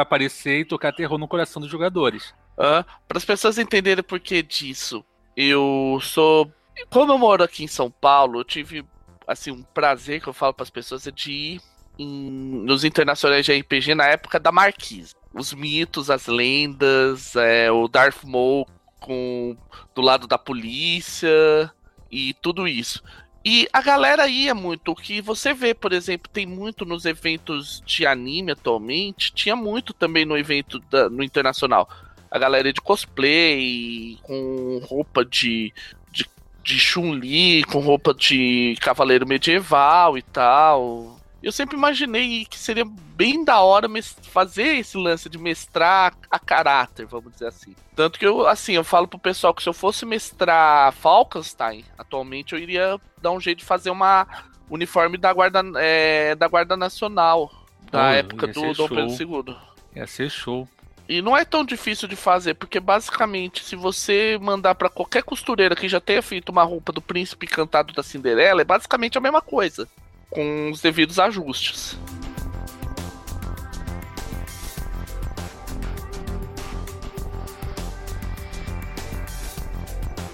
aparecer 0.00 0.60
e 0.60 0.64
tocar 0.64 0.92
terror 0.92 1.18
no 1.18 1.28
coração 1.28 1.60
dos 1.62 1.70
jogadores. 1.70 2.34
para 2.56 2.84
as 3.16 3.24
pessoas 3.24 3.58
entenderem 3.58 4.00
o 4.00 4.04
porquê 4.04 4.42
disso. 4.42 5.04
Eu 5.36 5.98
sou. 6.02 6.52
Como 6.90 7.12
eu 7.12 7.18
moro 7.18 7.42
aqui 7.42 7.64
em 7.64 7.68
São 7.68 7.90
Paulo, 7.90 8.40
eu 8.40 8.44
tive 8.44 8.84
assim 9.26 9.50
um 9.50 9.62
prazer 9.62 10.20
que 10.20 10.28
eu 10.28 10.32
falo 10.32 10.52
para 10.52 10.64
as 10.64 10.70
pessoas 10.70 11.06
é 11.06 11.10
de 11.10 11.30
ir 11.32 11.60
em- 11.98 12.62
nos 12.64 12.84
internacionais 12.84 13.44
de 13.44 13.52
RPG 13.52 13.94
na 13.94 14.06
época 14.06 14.38
da 14.40 14.50
Marquise. 14.52 15.14
Os 15.32 15.52
mitos, 15.52 16.10
as 16.10 16.26
lendas, 16.26 17.36
é, 17.36 17.70
o 17.70 17.86
Darth 17.88 18.24
Maul 18.24 18.66
com 18.98 19.56
do 19.94 20.02
lado 20.02 20.26
da 20.26 20.36
polícia 20.36 21.72
e 22.10 22.34
tudo 22.34 22.66
isso. 22.68 23.02
E 23.44 23.66
a 23.72 23.80
galera 23.80 24.28
ia 24.28 24.54
muito. 24.54 24.90
O 24.92 24.94
que 24.94 25.22
você 25.22 25.54
vê, 25.54 25.72
por 25.72 25.92
exemplo, 25.94 26.30
tem 26.30 26.44
muito 26.44 26.84
nos 26.84 27.06
eventos 27.06 27.82
de 27.86 28.06
anime 28.06 28.52
atualmente. 28.52 29.32
Tinha 29.32 29.56
muito 29.56 29.94
também 29.94 30.26
no 30.26 30.36
evento 30.36 30.78
da- 30.90 31.08
no 31.08 31.22
internacional. 31.22 31.88
A 32.30 32.38
galera 32.38 32.70
de 32.72 32.80
cosplay, 32.80 34.18
com 34.22 34.80
roupa 34.84 35.24
de, 35.24 35.72
de, 36.12 36.26
de 36.62 36.78
Chun-Li, 36.78 37.64
com 37.64 37.80
roupa 37.80 38.12
de 38.12 38.76
cavaleiro 38.80 39.26
medieval 39.26 40.18
e 40.18 40.22
tal. 40.22 41.18
Eu 41.42 41.52
sempre 41.52 41.76
imaginei 41.76 42.44
que 42.44 42.58
seria 42.58 42.84
bem 42.84 43.44
da 43.44 43.60
hora 43.60 43.88
fazer 44.24 44.76
esse 44.76 44.98
lance 44.98 45.28
de 45.28 45.38
mestrar 45.38 46.14
a 46.30 46.38
caráter, 46.38 47.06
vamos 47.06 47.32
dizer 47.32 47.46
assim. 47.46 47.74
Tanto 47.96 48.18
que 48.18 48.26
eu, 48.26 48.46
assim, 48.46 48.74
eu 48.74 48.84
falo 48.84 49.08
pro 49.08 49.18
pessoal 49.18 49.54
que 49.54 49.62
se 49.62 49.68
eu 49.68 49.72
fosse 49.72 50.04
mestrar 50.04 50.92
Falkenstein, 50.92 51.84
atualmente 51.96 52.52
eu 52.52 52.58
iria 52.58 53.00
dar 53.20 53.30
um 53.30 53.40
jeito 53.40 53.60
de 53.60 53.64
fazer 53.64 53.90
uma 53.90 54.26
uniforme 54.68 55.16
da 55.16 55.32
Guarda, 55.32 55.62
é, 55.76 56.34
da 56.34 56.46
guarda 56.46 56.76
Nacional, 56.76 57.50
da 57.90 58.00
Pô, 58.00 58.06
época 58.06 58.46
do 58.46 58.72
Dom. 58.74 58.88
Pedro 58.88 59.46
II. 59.48 59.56
Ia 59.96 60.06
ser 60.06 60.30
show. 60.30 60.68
E 61.08 61.20
não 61.20 61.36
é 61.36 61.44
tão 61.44 61.64
difícil 61.64 62.06
de 62.06 62.14
fazer, 62.14 62.54
porque 62.54 62.78
basicamente, 62.78 63.64
se 63.64 63.74
você 63.74 64.38
mandar 64.40 64.76
pra 64.76 64.88
qualquer 64.88 65.24
costureira 65.24 65.74
que 65.74 65.88
já 65.88 66.00
tenha 66.00 66.22
feito 66.22 66.50
uma 66.50 66.62
roupa 66.62 66.92
do 66.92 67.02
príncipe 67.02 67.46
encantado 67.46 67.92
da 67.92 68.00
Cinderela, 68.00 68.60
é 68.60 68.64
basicamente 68.64 69.18
a 69.18 69.20
mesma 69.20 69.42
coisa, 69.42 69.88
com 70.30 70.70
os 70.70 70.80
devidos 70.80 71.18
ajustes. 71.18 71.98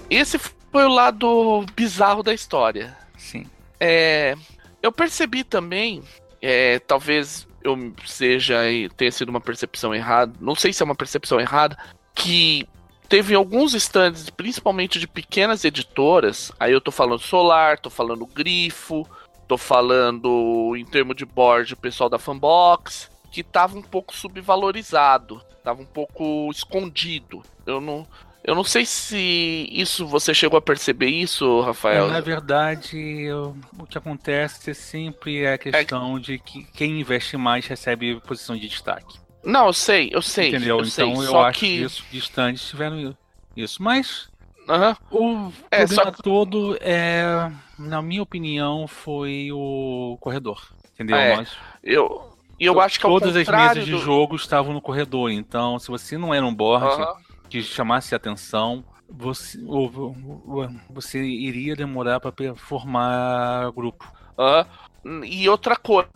Esse 0.09 0.39
foi 0.39 0.85
o 0.85 0.89
lado 0.89 1.65
bizarro 1.75 2.23
da 2.23 2.33
história. 2.33 2.95
Sim. 3.17 3.45
É, 3.79 4.35
eu 4.81 4.91
percebi 4.91 5.43
também, 5.43 6.01
é, 6.41 6.79
talvez 6.79 7.47
eu 7.63 7.93
seja 8.05 8.61
tenha 8.95 9.11
sido 9.11 9.29
uma 9.29 9.41
percepção 9.41 9.93
errada, 9.93 10.33
não 10.39 10.55
sei 10.55 10.71
se 10.71 10.81
é 10.81 10.85
uma 10.85 10.95
percepção 10.95 11.39
errada, 11.39 11.77
que 12.15 12.67
teve 13.09 13.35
alguns 13.35 13.73
stands, 13.73 14.29
principalmente 14.29 14.99
de 14.99 15.07
pequenas 15.07 15.65
editoras, 15.65 16.51
aí 16.59 16.71
eu 16.71 16.81
tô 16.81 16.91
falando 16.91 17.19
Solar, 17.19 17.79
tô 17.79 17.89
falando 17.89 18.25
Grifo, 18.25 19.07
tô 19.47 19.57
falando 19.57 20.73
em 20.75 20.85
termo 20.85 21.13
de 21.13 21.25
board 21.25 21.73
o 21.73 21.77
pessoal 21.77 22.09
da 22.09 22.19
Fanbox, 22.19 23.09
que 23.31 23.43
tava 23.43 23.77
um 23.77 23.81
pouco 23.81 24.15
subvalorizado, 24.15 25.41
tava 25.63 25.81
um 25.81 25.85
pouco 25.85 26.49
escondido. 26.51 27.41
Eu 27.65 27.79
não 27.81 28.07
eu 28.43 28.55
não 28.55 28.63
sei 28.63 28.85
se 28.85 29.67
isso 29.69 30.07
você 30.07 30.33
chegou 30.33 30.57
a 30.57 30.61
perceber 30.61 31.09
isso, 31.09 31.59
Rafael. 31.61 32.05
É, 32.07 32.11
na 32.11 32.21
verdade, 32.21 32.97
eu- 32.97 33.57
o 33.77 33.85
que 33.85 33.97
acontece 33.97 34.73
sempre 34.73 35.43
é 35.43 35.53
a 35.53 35.57
questão 35.57 36.17
de 36.17 36.39
que 36.39 36.63
quem 36.73 37.01
investe 37.01 37.35
mais 37.35 37.67
recebe 37.67 38.21
posição 38.21 38.55
de 38.55 38.69
destaque. 38.69 39.19
Não, 39.43 39.67
eu 39.67 39.73
sei, 39.73 40.09
eu 40.13 40.21
sei. 40.21 40.47
entendeu? 40.49 40.79
Eu 40.79 40.85
sei, 40.85 41.07
então 41.09 41.23
eu 41.23 41.31
só 41.31 41.45
acho 41.45 41.59
que... 41.59 41.67
que 41.67 41.81
isso 41.83 42.03
distantes 42.09 42.67
tiveram 42.69 43.13
isso. 43.55 43.83
Mas 43.83 44.29
Aham. 44.69 44.95
o 45.11 45.51
É, 45.69 45.85
problema 45.85 46.03
só 46.05 46.11
todo 46.11 46.77
é, 46.79 47.51
na 47.77 48.01
minha 48.01 48.21
opinião, 48.23 48.87
foi 48.87 49.49
o 49.51 50.17
corredor. 50.19 50.61
Entendeu? 50.93 51.15
É, 51.17 51.35
Nós- 51.37 51.55
Eu, 51.83 52.31
eu 52.59 52.79
acho 52.81 52.99
que 52.99 53.05
Todas 53.07 53.35
as 53.35 53.47
mesas 53.47 53.85
de 53.85 53.91
do... 53.91 53.99
jogo 53.99 54.35
estavam 54.35 54.73
no 54.73 54.81
corredor, 54.81 55.29
então 55.31 55.77
se 55.79 55.87
você 55.89 56.17
não 56.17 56.33
era 56.33 56.45
um 56.45 56.53
board 56.53 56.85
Aham. 57.01 57.13
que 57.49 57.61
chamasse 57.61 58.15
atenção, 58.15 58.83
você, 59.09 59.59
ou- 59.65 60.15
ou- 60.45 60.69
você 60.89 61.23
iria 61.23 61.75
demorar 61.75 62.19
para 62.19 62.33
formar 62.55 63.71
grupo. 63.71 64.11
Aham. 64.37 64.65
E 65.23 65.47
outra 65.47 65.75
coisa, 65.77 66.09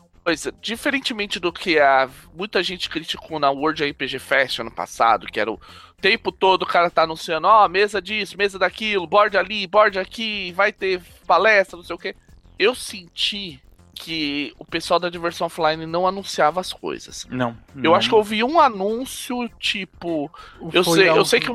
diferentemente 0.61 1.39
do 1.39 1.53
que 1.53 1.79
a 1.79 2.09
muita 2.33 2.61
gente 2.61 2.89
criticou 2.89 3.39
na 3.39 3.49
World 3.49 3.83
RPG 3.83 4.19
Fest 4.19 4.59
ano 4.59 4.71
passado, 4.71 5.27
que 5.27 5.39
era 5.39 5.49
o 5.51 5.59
tempo 6.01 6.31
todo 6.31 6.63
o 6.63 6.65
cara 6.65 6.89
tá 6.89 7.03
anunciando, 7.03 7.47
ó, 7.47 7.67
mesa 7.67 8.01
disso, 8.01 8.37
mesa 8.37 8.57
daquilo, 8.57 9.07
board 9.07 9.37
ali, 9.37 9.67
board 9.67 9.99
aqui, 9.99 10.51
vai 10.53 10.73
ter 10.73 11.01
palestra, 11.27 11.77
não 11.77 11.83
sei 11.83 11.95
o 11.95 11.99
quê. 11.99 12.15
Eu 12.57 12.75
senti 12.75 13.61
que 13.93 14.53
o 14.57 14.65
pessoal 14.65 14.99
da 14.99 15.09
diversão 15.09 15.45
offline 15.45 15.85
não 15.85 16.07
anunciava 16.07 16.59
as 16.59 16.73
coisas. 16.73 17.27
Não. 17.29 17.55
Eu 17.83 17.93
acho 17.93 18.09
que 18.09 18.15
eu 18.15 18.19
ouvi 18.19 18.43
um 18.43 18.59
anúncio, 18.59 19.47
tipo, 19.59 20.31
eu 20.73 20.83
sei, 20.83 21.09
eu 21.09 21.23
sei 21.23 21.39
que 21.39 21.47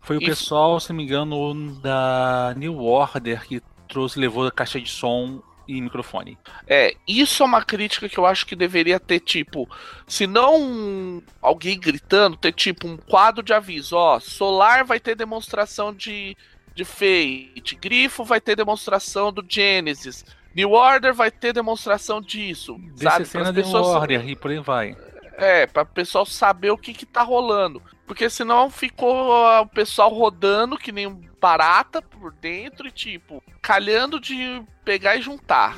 Foi 0.00 0.16
o 0.16 0.22
Isso. 0.22 0.30
pessoal, 0.30 0.80
se 0.80 0.88
não 0.90 0.96
me 0.96 1.04
engano, 1.04 1.74
da 1.80 2.54
New 2.56 2.82
Order 2.82 3.46
que 3.46 3.62
trouxe, 3.86 4.18
levou 4.18 4.46
a 4.46 4.50
caixa 4.50 4.80
de 4.80 4.88
som 4.88 5.42
e 5.76 5.80
microfone. 5.80 6.36
É, 6.66 6.94
isso 7.06 7.42
é 7.42 7.46
uma 7.46 7.64
crítica 7.64 8.08
que 8.08 8.18
eu 8.18 8.26
acho 8.26 8.44
que 8.46 8.56
deveria 8.56 8.98
ter, 8.98 9.20
tipo, 9.20 9.68
se 10.06 10.26
não 10.26 11.22
alguém 11.40 11.78
gritando, 11.78 12.36
ter 12.36 12.52
tipo 12.52 12.86
um 12.88 12.96
quadro 12.96 13.42
de 13.42 13.52
aviso, 13.52 13.96
ó, 13.96 14.18
Solar 14.18 14.84
vai 14.84 14.98
ter 14.98 15.14
demonstração 15.14 15.94
de, 15.94 16.36
de 16.74 16.84
Fate, 16.84 17.76
Grifo 17.80 18.24
vai 18.24 18.40
ter 18.40 18.56
demonstração 18.56 19.32
do 19.32 19.44
Genesis, 19.48 20.24
New 20.54 20.72
Order 20.72 21.14
vai 21.14 21.30
ter 21.30 21.52
demonstração 21.52 22.20
disso, 22.20 22.78
sabe? 22.96 23.24
Na 23.34 23.52
Pras 23.52 23.54
New 23.54 23.82
Order 23.82 24.28
e 24.28 24.34
por 24.36 24.50
aí 24.50 24.58
vai. 24.58 24.96
é, 25.36 25.66
para 25.66 25.82
o 25.82 25.86
pessoal 25.86 26.26
saber 26.26 26.70
o 26.70 26.78
que 26.78 26.92
que 26.92 27.06
tá 27.06 27.22
rolando. 27.22 27.82
Porque 28.06 28.28
senão 28.28 28.68
ficou 28.68 29.30
o 29.32 29.66
pessoal 29.66 30.12
rodando 30.12 30.76
que 30.76 30.90
nem 30.90 31.29
barata 31.40 32.02
por 32.02 32.32
dentro 32.32 32.86
e 32.86 32.90
tipo, 32.90 33.42
calhando 33.62 34.20
de 34.20 34.62
pegar 34.84 35.16
e 35.16 35.22
juntar. 35.22 35.76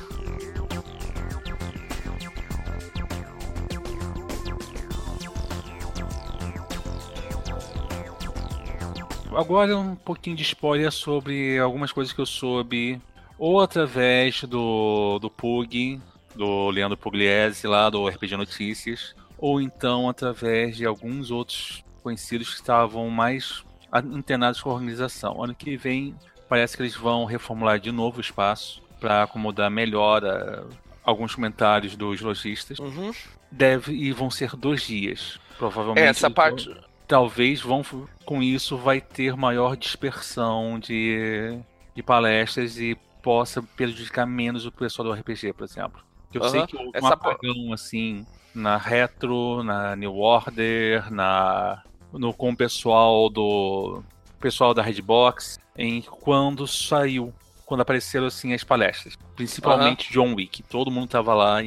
Agora 9.35 9.75
um 9.75 9.95
pouquinho 9.95 10.35
de 10.35 10.43
spoiler 10.43 10.91
sobre 10.91 11.57
algumas 11.57 11.91
coisas 11.91 12.13
que 12.13 12.21
eu 12.21 12.25
soube, 12.25 13.01
ou 13.37 13.59
através 13.59 14.43
do, 14.43 15.17
do 15.17 15.29
Pug, 15.29 15.99
do 16.35 16.69
Leandro 16.69 16.97
Pugliese 16.97 17.65
lá 17.65 17.89
do 17.89 18.07
RPG 18.07 18.37
Notícias, 18.37 19.15
ou 19.37 19.59
então 19.59 20.07
através 20.07 20.77
de 20.77 20.85
alguns 20.85 21.31
outros 21.31 21.83
conhecidos 22.03 22.49
que 22.49 22.55
estavam 22.55 23.09
mais 23.09 23.63
antenados 23.99 24.61
com 24.61 24.69
a 24.69 24.73
organização. 24.73 25.43
Ano 25.43 25.53
que 25.53 25.77
vem 25.77 26.15
parece 26.49 26.75
que 26.75 26.83
eles 26.83 26.95
vão 26.95 27.25
reformular 27.25 27.79
de 27.79 27.91
novo 27.91 28.17
o 28.17 28.21
espaço 28.21 28.81
para 28.99 29.23
acomodar 29.23 29.69
melhor 29.69 30.25
a, 30.25 30.63
alguns 31.03 31.35
comentários 31.35 31.95
dos 31.95 32.21
lojistas. 32.21 32.79
Uhum. 32.79 33.11
Deve 33.51 33.93
e 33.93 34.11
vão 34.11 34.31
ser 34.31 34.55
dois 34.55 34.81
dias, 34.83 35.39
provavelmente. 35.57 36.05
É, 36.05 36.09
essa 36.09 36.29
parte. 36.29 36.73
Talvez 37.05 37.61
vão 37.61 37.83
com 38.25 38.41
isso 38.41 38.77
vai 38.77 39.01
ter 39.01 39.35
maior 39.35 39.75
dispersão 39.75 40.79
de, 40.79 41.59
de 41.93 42.01
palestras 42.01 42.79
e 42.79 42.97
possa 43.21 43.61
prejudicar 43.61 44.25
menos 44.25 44.65
o 44.65 44.71
pessoal 44.71 45.09
do 45.09 45.13
RPG, 45.13 45.53
por 45.53 45.65
exemplo. 45.65 46.01
Eu 46.33 46.41
uhum. 46.41 46.49
sei 46.49 46.65
que 46.65 46.77
houve 46.77 46.99
um 46.99 47.07
apagão 47.07 47.73
assim 47.73 48.25
na 48.55 48.77
Retro, 48.77 49.63
na 49.63 49.95
New 49.95 50.15
Order, 50.15 51.11
na 51.11 51.83
no 52.13 52.33
com 52.33 52.51
o 52.51 52.55
pessoal 52.55 53.29
do 53.29 54.03
pessoal 54.39 54.73
da 54.73 54.81
Redbox, 54.81 55.59
em 55.77 56.01
quando 56.01 56.67
saiu 56.67 57.33
quando 57.65 57.81
apareceram 57.81 58.27
assim 58.27 58.53
as 58.53 58.63
palestras, 58.63 59.17
principalmente 59.35 60.07
uhum. 60.17 60.25
John 60.31 60.35
Wick. 60.35 60.61
Todo 60.63 60.91
mundo 60.91 61.07
tava 61.07 61.33
lá 61.33 61.57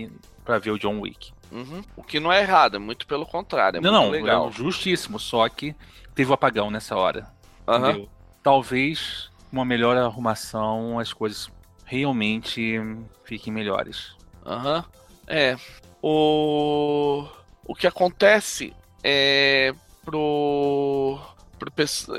para 0.45 0.59
ver 0.59 0.71
o 0.71 0.79
John 0.79 1.01
Wick. 1.01 1.33
Uhum. 1.51 1.83
O 1.97 2.03
que 2.03 2.21
não 2.21 2.33
é 2.33 2.43
errado, 2.43 2.77
é 2.77 2.79
muito 2.79 3.07
pelo 3.07 3.25
contrário, 3.25 3.79
é 3.79 3.81
não, 3.81 3.93
não, 3.93 4.11
legal. 4.11 4.49
É 4.49 4.53
justíssimo, 4.53 5.19
só 5.19 5.49
que 5.49 5.75
teve 6.15 6.29
o 6.29 6.33
um 6.33 6.35
apagão 6.35 6.71
nessa 6.71 6.97
hora. 6.97 7.29
Uhum. 7.67 8.07
Talvez 8.43 9.31
uma 9.51 9.65
melhor 9.65 9.97
arrumação, 9.97 10.99
as 10.99 11.13
coisas 11.13 11.51
realmente 11.85 12.79
fiquem 13.25 13.53
melhores. 13.53 14.15
Aham. 14.45 14.85
É. 15.27 15.57
O. 16.03 17.27
O 17.65 17.75
que 17.75 17.87
acontece 17.87 18.73
é 19.03 19.75
pro. 20.07 21.19
pro 21.59 21.73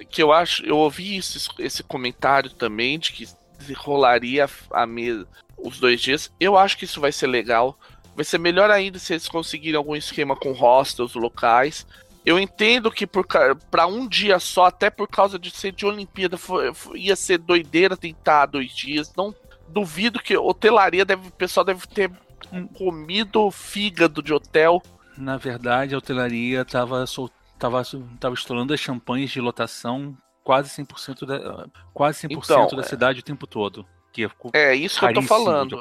que 0.09 0.21
eu 0.21 0.31
acho. 0.31 0.63
Eu 0.65 0.77
ouvi 0.77 1.15
isso, 1.17 1.49
esse 1.57 1.81
comentário 1.81 2.51
também 2.51 2.99
de 2.99 3.13
que 3.13 3.27
rolaria 3.73 4.47
a 4.71 4.85
mesa 4.85 5.25
os 5.57 5.79
dois 5.79 5.99
dias. 5.99 6.31
Eu 6.39 6.57
acho 6.57 6.77
que 6.77 6.85
isso 6.85 7.01
vai 7.01 7.11
ser 7.11 7.27
legal. 7.27 7.79
Vai 8.15 8.25
ser 8.25 8.37
melhor 8.37 8.69
ainda 8.69 8.99
se 8.99 9.13
eles 9.13 9.27
conseguirem 9.27 9.77
algum 9.77 9.95
esquema 9.95 10.35
com 10.35 10.51
hostels 10.51 11.15
locais. 11.15 11.87
Eu 12.25 12.37
entendo 12.37 12.91
que 12.91 13.07
para 13.07 13.87
um 13.87 14.07
dia 14.07 14.37
só, 14.37 14.65
até 14.65 14.89
por 14.89 15.07
causa 15.07 15.39
de 15.39 15.49
ser 15.49 15.71
de 15.71 15.85
Olimpíada, 15.85 16.37
foi, 16.37 16.73
foi, 16.73 16.99
ia 16.99 17.15
ser 17.15 17.37
doideira 17.37 17.95
tentar 17.95 18.47
dois 18.47 18.75
dias. 18.75 19.13
Não 19.15 19.33
duvido 19.69 20.19
que 20.19 20.35
hotelaria 20.35 21.05
deve, 21.05 21.29
o 21.29 21.31
pessoal 21.31 21.63
deve 21.63 21.87
ter 21.87 22.11
comido 22.77 23.49
fígado 23.49 24.21
de 24.21 24.33
hotel. 24.33 24.81
Na 25.17 25.37
verdade, 25.37 25.95
a 25.95 25.97
hotelaria 25.97 26.61
estava 26.61 27.05
tava, 27.57 27.81
tava 28.19 28.35
estourando 28.35 28.73
as 28.73 28.79
champanhes 28.79 29.31
de 29.31 29.41
lotação 29.41 30.15
quase 30.43 30.69
100% 30.81 31.25
da, 31.25 31.67
quase 31.93 32.27
100% 32.27 32.43
então, 32.43 32.67
da 32.67 32.81
é... 32.81 32.85
cidade 32.85 33.19
o 33.19 33.23
tempo 33.23 33.45
todo. 33.45 33.85
Que 34.13 34.25
é, 34.25 34.29
é 34.53 34.75
isso 34.75 34.99
que 34.99 35.05
eu 35.05 35.13
tô 35.13 35.21
falando. 35.21 35.75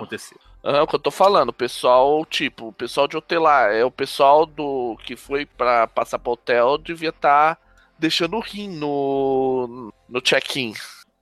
É 0.65 0.83
o 0.83 0.87
que 0.87 0.97
eu 0.97 0.99
tô 0.99 1.13
falando, 1.13 1.51
o 1.51 1.53
pessoal, 1.53 2.27
tipo, 2.27 2.69
o 2.69 2.73
pessoal 2.73 3.07
de 3.07 3.17
hotelar, 3.17 3.71
é 3.71 3.85
o 3.85 3.91
pessoal 3.91 4.45
do 4.45 4.99
que 5.05 5.15
foi 5.15 5.47
para 5.47 5.87
passar 5.87 6.19
pro 6.19 6.33
hotel 6.33 6.77
devia 6.77 7.11
estar 7.11 7.55
tá 7.55 7.63
deixando 7.97 8.41
rim 8.41 8.69
no, 8.69 9.93
no 10.09 10.21
check-in. 10.21 10.75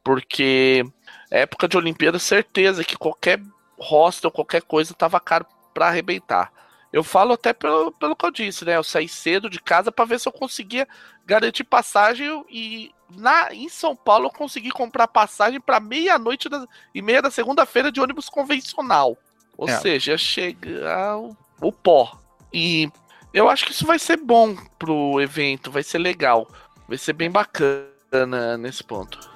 Porque 0.02 0.82
época 1.30 1.68
de 1.68 1.76
Olimpíada, 1.76 2.18
certeza 2.18 2.82
que 2.82 2.96
qualquer 2.96 3.38
hostel, 3.78 4.30
qualquer 4.30 4.62
coisa 4.62 4.94
tava 4.94 5.20
caro 5.20 5.44
para 5.74 5.88
arrebentar. 5.88 6.50
Eu 6.94 7.02
falo 7.02 7.33
até 7.33 7.52
pelo, 7.52 7.90
pelo 7.90 8.14
que 8.14 8.24
eu 8.24 8.30
disse, 8.30 8.64
né? 8.64 8.76
Eu 8.76 8.85
saí 8.85 9.09
cedo 9.09 9.50
de 9.50 9.61
casa 9.61 9.90
para 9.90 10.04
ver 10.04 10.20
se 10.20 10.28
eu 10.28 10.33
conseguia 10.33 10.87
garantir 11.26 11.64
passagem 11.64 12.44
e 12.48 12.92
na, 13.16 13.52
em 13.52 13.68
São 13.68 13.96
Paulo 13.96 14.26
eu 14.26 14.30
consegui 14.30 14.70
comprar 14.70 15.09
passagem 15.09 15.61
para 15.61 15.80
meia-noite 15.80 16.48
e 16.94 17.02
meia 17.02 17.20
da 17.20 17.33
segunda-feira 17.33 17.90
de 17.90 18.00
ônibus 18.00 18.28
convencional. 18.28 19.18
Ou 19.59 19.68
é. 19.68 19.76
seja, 19.80 20.16
chega 20.16 21.16
o, 21.16 21.37
o 21.61 21.72
pó. 21.72 22.16
E 22.52 22.88
eu 23.33 23.48
acho 23.48 23.66
que 23.66 23.72
isso 23.72 23.85
vai 23.85 23.98
ser 23.98 24.18
bom 24.18 24.54
pro 24.78 25.20
evento, 25.20 25.72
vai 25.72 25.83
ser 25.83 25.98
legal. 25.98 26.48
Vai 26.87 26.96
ser 26.96 27.12
bem 27.12 27.28
bacana 27.28 28.57
nesse 28.57 28.85
ponto. 28.85 29.33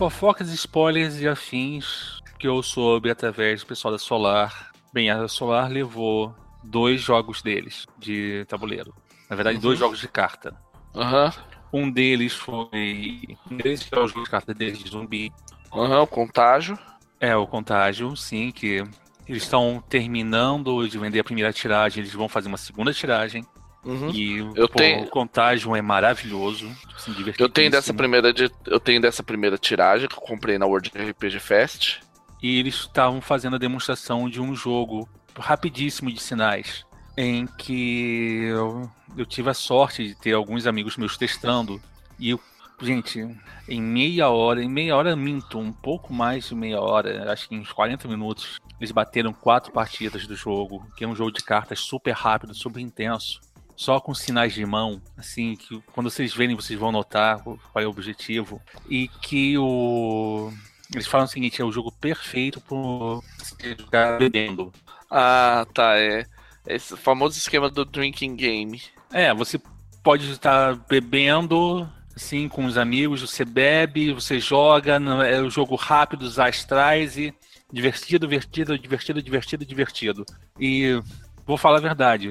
Fofocas, 0.00 0.48
spoilers 0.48 1.20
e 1.20 1.28
afins 1.28 2.22
que 2.38 2.48
eu 2.48 2.62
soube 2.62 3.10
através 3.10 3.60
do 3.60 3.66
pessoal 3.66 3.92
da 3.92 3.98
Solar. 3.98 4.72
Bem, 4.94 5.10
a 5.10 5.28
Solar 5.28 5.70
levou 5.70 6.34
dois 6.64 7.02
jogos 7.02 7.42
deles 7.42 7.84
de 7.98 8.46
tabuleiro. 8.48 8.94
Na 9.28 9.36
verdade, 9.36 9.56
uhum. 9.56 9.62
dois 9.62 9.78
jogos 9.78 9.98
de 9.98 10.08
carta. 10.08 10.56
Uhum. 10.94 11.30
Um 11.70 11.90
deles 11.90 12.32
foi. 12.32 13.36
Um 13.50 13.58
deles 13.58 13.86
é 13.92 13.98
o 13.98 14.08
jogo 14.08 14.24
de 14.24 14.30
carta 14.30 14.54
deles 14.54 14.78
de 14.78 14.88
zumbi. 14.88 15.30
Uhum, 15.70 16.00
o 16.00 16.06
Contágio. 16.06 16.78
É, 17.20 17.36
o 17.36 17.46
Contágio, 17.46 18.16
sim, 18.16 18.50
que 18.50 18.82
eles 19.28 19.42
estão 19.42 19.84
terminando 19.86 20.88
de 20.88 20.98
vender 20.98 21.20
a 21.20 21.24
primeira 21.24 21.52
tiragem, 21.52 22.00
eles 22.02 22.14
vão 22.14 22.26
fazer 22.26 22.48
uma 22.48 22.56
segunda 22.56 22.90
tiragem. 22.94 23.44
Uhum. 23.84 24.10
E 24.10 24.38
eu 24.38 24.68
pô, 24.68 24.78
tenho... 24.78 25.04
o 25.04 25.08
Contagion 25.08 25.74
é 25.74 25.82
maravilhoso. 25.82 26.70
Assim, 26.94 27.14
eu 27.38 27.48
tenho 27.48 27.70
dessa 27.70 27.94
primeira 27.94 28.32
de... 28.32 28.50
eu 28.66 28.78
tenho 28.78 29.00
dessa 29.00 29.22
primeira 29.22 29.56
tiragem 29.56 30.08
que 30.08 30.14
eu 30.14 30.20
comprei 30.20 30.58
na 30.58 30.66
World 30.66 30.90
RPG 30.94 31.40
Fest. 31.40 32.00
E 32.42 32.58
eles 32.58 32.74
estavam 32.74 33.20
fazendo 33.20 33.56
a 33.56 33.58
demonstração 33.58 34.28
de 34.28 34.40
um 34.40 34.54
jogo 34.54 35.08
rapidíssimo 35.38 36.12
de 36.12 36.20
sinais. 36.20 36.84
Em 37.16 37.46
que 37.46 38.44
eu, 38.44 38.90
eu 39.16 39.26
tive 39.26 39.50
a 39.50 39.54
sorte 39.54 40.06
de 40.08 40.14
ter 40.14 40.32
alguns 40.32 40.66
amigos 40.66 40.96
meus 40.96 41.16
testando. 41.16 41.80
E 42.18 42.30
eu, 42.30 42.40
gente, 42.80 43.26
em 43.68 43.82
meia 43.82 44.28
hora, 44.28 44.62
em 44.62 44.68
meia 44.68 44.96
hora 44.96 45.16
minto, 45.16 45.58
um 45.58 45.72
pouco 45.72 46.14
mais 46.14 46.48
de 46.48 46.54
meia 46.54 46.80
hora, 46.80 47.30
acho 47.30 47.48
que 47.48 47.54
em 47.54 47.60
uns 47.60 47.72
40 47.72 48.08
minutos, 48.08 48.58
eles 48.78 48.90
bateram 48.90 49.32
quatro 49.34 49.70
partidas 49.72 50.26
do 50.26 50.34
jogo, 50.34 50.86
que 50.96 51.04
é 51.04 51.08
um 51.08 51.16
jogo 51.16 51.32
de 51.32 51.42
cartas 51.42 51.80
super 51.80 52.12
rápido, 52.12 52.54
super 52.54 52.80
intenso 52.80 53.40
só 53.80 53.98
com 53.98 54.12
sinais 54.12 54.52
de 54.52 54.66
mão, 54.66 55.00
assim, 55.16 55.56
que 55.56 55.82
quando 55.94 56.10
vocês 56.10 56.34
verem 56.34 56.54
vocês 56.54 56.78
vão 56.78 56.92
notar 56.92 57.42
qual 57.42 57.58
é 57.76 57.86
o 57.86 57.88
objetivo. 57.90 58.60
E 58.86 59.08
que 59.08 59.56
o. 59.56 60.52
Eles 60.92 61.06
falam 61.06 61.24
o 61.24 61.28
seguinte, 61.30 61.62
é 61.62 61.64
o 61.64 61.72
jogo 61.72 61.90
perfeito 61.90 62.60
para 62.60 63.74
jogar 63.78 64.18
bebendo. 64.18 64.70
Ah, 65.10 65.66
tá, 65.72 65.96
é. 65.96 66.26
Esse 66.66 66.94
famoso 66.94 67.38
esquema 67.38 67.70
do 67.70 67.86
drinking 67.86 68.36
game. 68.36 68.82
É, 69.10 69.32
você 69.32 69.58
pode 70.02 70.30
estar 70.30 70.74
bebendo, 70.86 71.88
assim, 72.14 72.50
com 72.50 72.66
os 72.66 72.76
amigos, 72.76 73.22
você 73.22 73.46
bebe, 73.46 74.12
você 74.12 74.38
joga, 74.38 75.00
é 75.26 75.40
um 75.40 75.48
jogo 75.48 75.74
rápido, 75.74 76.24
os 76.24 76.38
astrais 76.38 77.16
e 77.16 77.32
divertido, 77.72 78.26
divertido, 78.26 78.78
divertido, 78.78 79.22
divertido, 79.22 79.64
divertido. 79.64 80.26
E 80.58 81.00
vou 81.46 81.56
falar 81.56 81.78
a 81.78 81.80
verdade, 81.80 82.30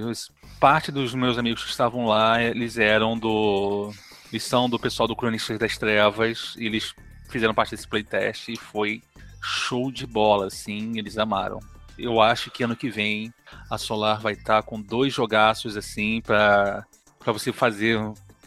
parte 0.60 0.92
dos 0.92 1.14
meus 1.14 1.38
amigos 1.38 1.64
que 1.64 1.70
estavam 1.70 2.06
lá, 2.06 2.42
eles 2.42 2.78
eram 2.78 3.18
do. 3.18 3.92
Eles 4.32 4.44
são 4.44 4.70
do 4.70 4.78
pessoal 4.78 5.08
do 5.08 5.16
Cronistas 5.16 5.58
das 5.58 5.78
Trevas, 5.78 6.56
e 6.58 6.66
eles 6.66 6.94
fizeram 7.30 7.54
parte 7.54 7.72
desse 7.72 7.88
playtest 7.88 8.50
e 8.50 8.56
foi 8.58 9.02
show 9.42 9.92
de 9.92 10.06
bola, 10.06 10.48
assim, 10.48 10.98
eles 10.98 11.18
amaram. 11.18 11.60
Eu 11.98 12.22
acho 12.22 12.52
que 12.52 12.64
ano 12.64 12.76
que 12.76 12.90
vem 12.90 13.34
a 13.70 13.78
Solar 13.78 14.20
vai 14.22 14.34
estar 14.34 14.62
tá 14.62 14.64
com 14.64 14.82
dois 14.82 15.14
jogaços 15.14 15.76
assim 15.76 16.22
para 16.22 16.86
para 17.18 17.34
você 17.34 17.52
fazer 17.52 18.00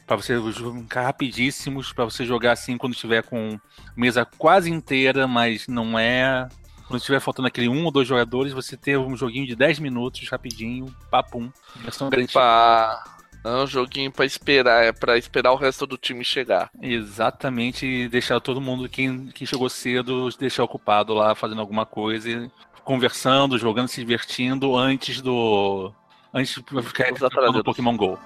para 0.07 0.17
você 0.17 0.35
jogar 0.53 1.03
rapidíssimos, 1.03 1.93
para 1.93 2.05
você 2.05 2.25
jogar 2.25 2.53
assim 2.53 2.77
quando 2.79 2.95
tiver 2.95 3.23
com 3.23 3.59
mesa 3.95 4.25
quase 4.25 4.71
inteira, 4.71 5.27
mas 5.27 5.69
não 5.69 5.99
é 5.99 6.49
quando 6.87 7.01
estiver 7.01 7.21
faltando 7.21 7.49
aquele 7.49 7.69
um 7.69 7.85
ou 7.85 7.91
dois 7.91 8.07
jogadores, 8.07 8.53
você 8.53 8.77
ter 8.77 8.99
um 8.99 9.17
joguinho 9.17 9.47
de 9.47 9.57
10 9.57 9.79
minutos, 9.79 10.29
rapidinho, 10.29 10.95
papum. 11.11 11.51
Versão 11.77 12.11
garantida. 12.11 12.33
Pra... 12.33 13.05
É 13.45 13.49
um 13.49 13.67
joguinho 13.67 14.13
para 14.13 14.25
esperar, 14.25 14.85
é 14.85 14.93
para 14.93 15.19
esperar 15.19 15.53
o 15.53 15.57
resto 15.57 15.85
do 15.85 15.97
time 15.97 16.25
chegar. 16.25 16.71
Exatamente, 16.81 17.85
e 17.85 18.09
deixar 18.09 18.41
todo 18.41 18.61
mundo, 18.61 18.89
quem, 18.89 19.27
quem 19.29 19.47
chegou 19.47 19.69
cedo, 19.69 20.29
deixar 20.39 20.63
ocupado 20.63 21.13
lá 21.13 21.35
fazendo 21.35 21.61
alguma 21.61 21.85
coisa, 21.85 22.49
conversando, 22.85 23.59
jogando, 23.59 23.89
se 23.89 24.01
divertindo 24.01 24.77
antes 24.77 25.21
do. 25.21 25.93
Antes 26.33 26.55
de 26.55 26.83
ficar 26.83 27.11
no 27.53 27.65
Pokémon 27.65 27.97
GO. 27.97 28.19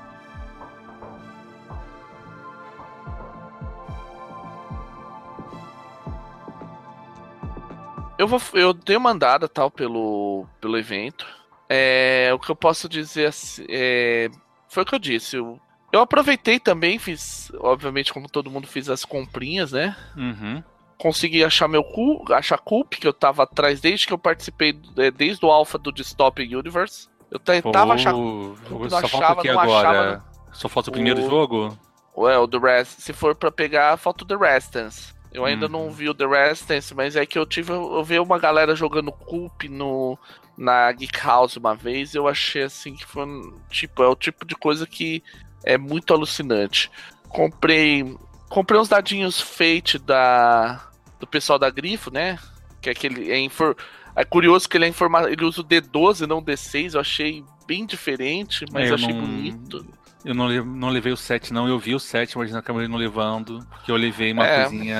Eu 8.18 8.26
vou, 8.26 8.40
eu 8.54 8.72
dei 8.72 8.96
uma 8.96 9.10
andada 9.10 9.48
tal 9.48 9.70
pelo, 9.70 10.46
pelo 10.60 10.78
evento. 10.78 11.26
É, 11.68 12.30
o 12.32 12.38
que 12.38 12.50
eu 12.50 12.56
posso 12.56 12.88
dizer 12.88 13.26
assim, 13.26 13.66
é, 13.68 14.30
foi 14.68 14.82
o 14.82 14.86
que 14.86 14.94
eu 14.94 14.98
disse. 14.98 15.36
Eu, 15.36 15.60
eu 15.92 16.00
aproveitei 16.00 16.58
também, 16.58 16.98
fiz, 16.98 17.52
obviamente, 17.58 18.12
como 18.12 18.28
todo 18.28 18.50
mundo, 18.50 18.66
fiz 18.66 18.88
as 18.88 19.04
comprinhas, 19.04 19.72
né? 19.72 19.96
Uhum. 20.16 20.62
consegui 20.98 21.44
achar 21.44 21.68
meu 21.68 21.84
cu, 21.84 22.24
achar 22.32 22.58
Coop, 22.58 22.96
que 22.96 23.06
eu 23.06 23.12
tava 23.12 23.42
atrás 23.42 23.80
desde 23.80 24.06
que 24.06 24.12
eu 24.12 24.18
participei, 24.18 24.78
é, 24.96 25.10
desde 25.10 25.44
o 25.44 25.50
alpha 25.50 25.76
do 25.76 25.92
Dystopic 25.92 26.50
Universe. 26.54 27.08
Eu 27.30 27.38
tentava 27.38 27.94
achar 27.94 28.12
Coop, 28.14 28.58
não 28.70 28.98
achava, 28.98 29.42
não 29.42 29.60
agora. 29.60 29.88
achava. 29.88 30.24
Só 30.52 30.68
falta 30.68 30.88
o 30.88 30.92
primeiro 30.92 31.20
o... 31.22 31.28
jogo? 31.28 31.78
Ué, 32.16 32.38
o 32.38 32.48
The 32.48 32.58
Rest. 32.58 33.00
Se 33.00 33.12
for 33.12 33.34
pra 33.34 33.52
pegar, 33.52 33.96
falta 33.98 34.24
o 34.24 34.26
The 34.26 34.36
Restance. 34.36 35.14
Eu 35.36 35.44
ainda 35.44 35.68
não 35.68 35.84
uhum. 35.84 35.90
vi 35.90 36.08
o 36.08 36.14
The 36.14 36.26
Resistance, 36.26 36.94
mas 36.94 37.14
é 37.14 37.26
que 37.26 37.38
eu 37.38 37.44
tive. 37.44 37.70
Eu 37.70 38.02
vi 38.02 38.18
uma 38.18 38.38
galera 38.38 38.74
jogando 38.74 39.12
Coop 39.12 39.68
no, 39.68 40.18
na 40.56 40.90
Geek 40.90 41.20
House 41.22 41.58
uma 41.58 41.74
vez. 41.74 42.14
Eu 42.14 42.26
achei 42.26 42.62
assim 42.62 42.94
que 42.94 43.04
foi. 43.04 43.26
Tipo, 43.68 44.02
é 44.02 44.08
o 44.08 44.16
tipo 44.16 44.46
de 44.46 44.54
coisa 44.54 44.86
que 44.86 45.22
é 45.62 45.76
muito 45.76 46.14
alucinante. 46.14 46.90
Comprei. 47.28 48.16
Comprei 48.48 48.80
uns 48.80 48.88
dadinhos 48.88 49.38
Fate 49.38 49.98
da. 49.98 50.88
Do 51.20 51.26
pessoal 51.26 51.58
da 51.58 51.68
Grifo, 51.68 52.10
né? 52.10 52.38
Que 52.80 52.88
é 52.88 52.92
aquele. 52.92 53.30
É, 53.30 53.38
infor, 53.38 53.76
é 54.14 54.24
curioso 54.24 54.66
que 54.66 54.78
ele 54.78 54.86
é 54.86 54.88
informado. 54.88 55.28
Ele 55.28 55.44
usa 55.44 55.60
o 55.60 55.64
D12, 55.64 56.26
não 56.26 56.38
o 56.38 56.42
D6. 56.42 56.94
Eu 56.94 57.00
achei 57.00 57.44
bem 57.66 57.84
diferente, 57.84 58.64
mas 58.72 58.86
é, 58.86 58.90
eu 58.90 58.94
achei 58.94 59.12
não... 59.12 59.20
bonito. 59.20 59.86
Eu 60.26 60.34
não, 60.34 60.48
não 60.64 60.88
levei 60.88 61.12
o 61.12 61.16
7, 61.16 61.52
não. 61.52 61.68
Eu 61.68 61.78
vi 61.78 61.94
o 61.94 62.00
7, 62.00 62.36
mas 62.36 62.52
acabei 62.52 62.88
não 62.88 62.98
levando. 62.98 63.64
Porque 63.70 63.92
eu 63.92 63.96
levei 63.96 64.32
uma 64.32 64.44
é. 64.44 64.62
coisinha. 64.64 64.98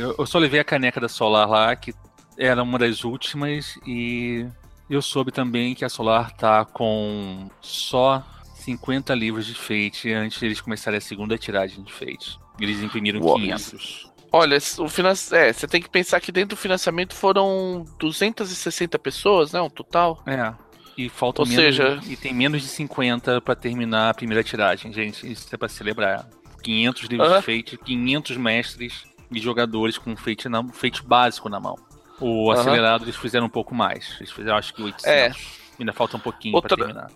Eu, 0.00 0.16
eu, 0.18 0.26
só 0.26 0.36
levei 0.36 0.58
a 0.58 0.64
caneca 0.64 1.00
da 1.00 1.08
Solar 1.08 1.48
lá, 1.48 1.76
que 1.76 1.94
era 2.36 2.60
uma 2.60 2.76
das 2.76 3.04
últimas. 3.04 3.78
E 3.86 4.44
eu 4.90 5.00
soube 5.00 5.30
também 5.30 5.76
que 5.76 5.84
a 5.84 5.88
Solar 5.88 6.32
tá 6.32 6.64
com 6.64 7.48
só 7.60 8.26
50 8.56 9.14
livros 9.14 9.46
de 9.46 9.54
Fate 9.54 10.12
antes 10.12 10.40
de 10.40 10.46
eles 10.46 10.60
começarem 10.60 10.98
a 10.98 11.00
segunda 11.00 11.38
tiragem 11.38 11.84
de 11.84 11.92
Fate. 11.92 12.36
Eles 12.58 12.82
imprimiram 12.82 13.20
Uou. 13.20 13.36
500. 13.36 14.12
Olha, 14.32 14.58
o 14.78 14.88
finan... 14.88 15.12
é, 15.30 15.52
você 15.52 15.68
tem 15.68 15.80
que 15.80 15.88
pensar 15.88 16.20
que 16.20 16.32
dentro 16.32 16.56
do 16.56 16.60
financiamento 16.60 17.14
foram 17.14 17.84
260 18.00 18.98
pessoas, 18.98 19.52
né? 19.52 19.60
Um 19.60 19.70
total. 19.70 20.20
É. 20.26 20.52
E 20.96 21.08
falta 21.08 21.42
Ou 21.42 21.48
menos, 21.48 21.62
seja, 21.62 22.00
e 22.08 22.16
tem 22.16 22.32
menos 22.32 22.62
de 22.62 22.68
50 22.68 23.40
para 23.40 23.54
terminar 23.54 24.10
a 24.10 24.14
primeira 24.14 24.44
tiragem, 24.44 24.92
gente. 24.92 25.30
Isso 25.30 25.48
é 25.52 25.56
para 25.56 25.68
celebrar. 25.68 26.28
500 26.62 27.02
livros 27.04 27.28
uh 27.28 27.36
de 27.36 27.42
Fate, 27.42 27.76
500 27.76 28.36
mestres 28.38 29.04
e 29.30 29.38
jogadores 29.38 29.98
com 29.98 30.16
Fate, 30.16 30.48
na, 30.48 30.64
Fate 30.68 31.02
básico 31.02 31.48
na 31.48 31.60
mão. 31.60 31.76
O 32.20 32.48
uh 32.50 32.54
-huh. 32.54 32.58
acelerado 32.58 33.04
eles 33.04 33.16
fizeram 33.16 33.46
um 33.46 33.50
pouco 33.50 33.74
mais. 33.74 34.16
Eles 34.18 34.32
fizeram 34.32 34.56
acho 34.56 34.72
que 34.72 34.82
800. 34.82 35.06
É. 35.06 35.32
Ainda 35.78 35.92
falta 35.92 36.16
um 36.16 36.20
pouquinho 36.20 36.54
Outra... 36.54 36.76
para 36.76 36.86
terminar. 36.86 37.10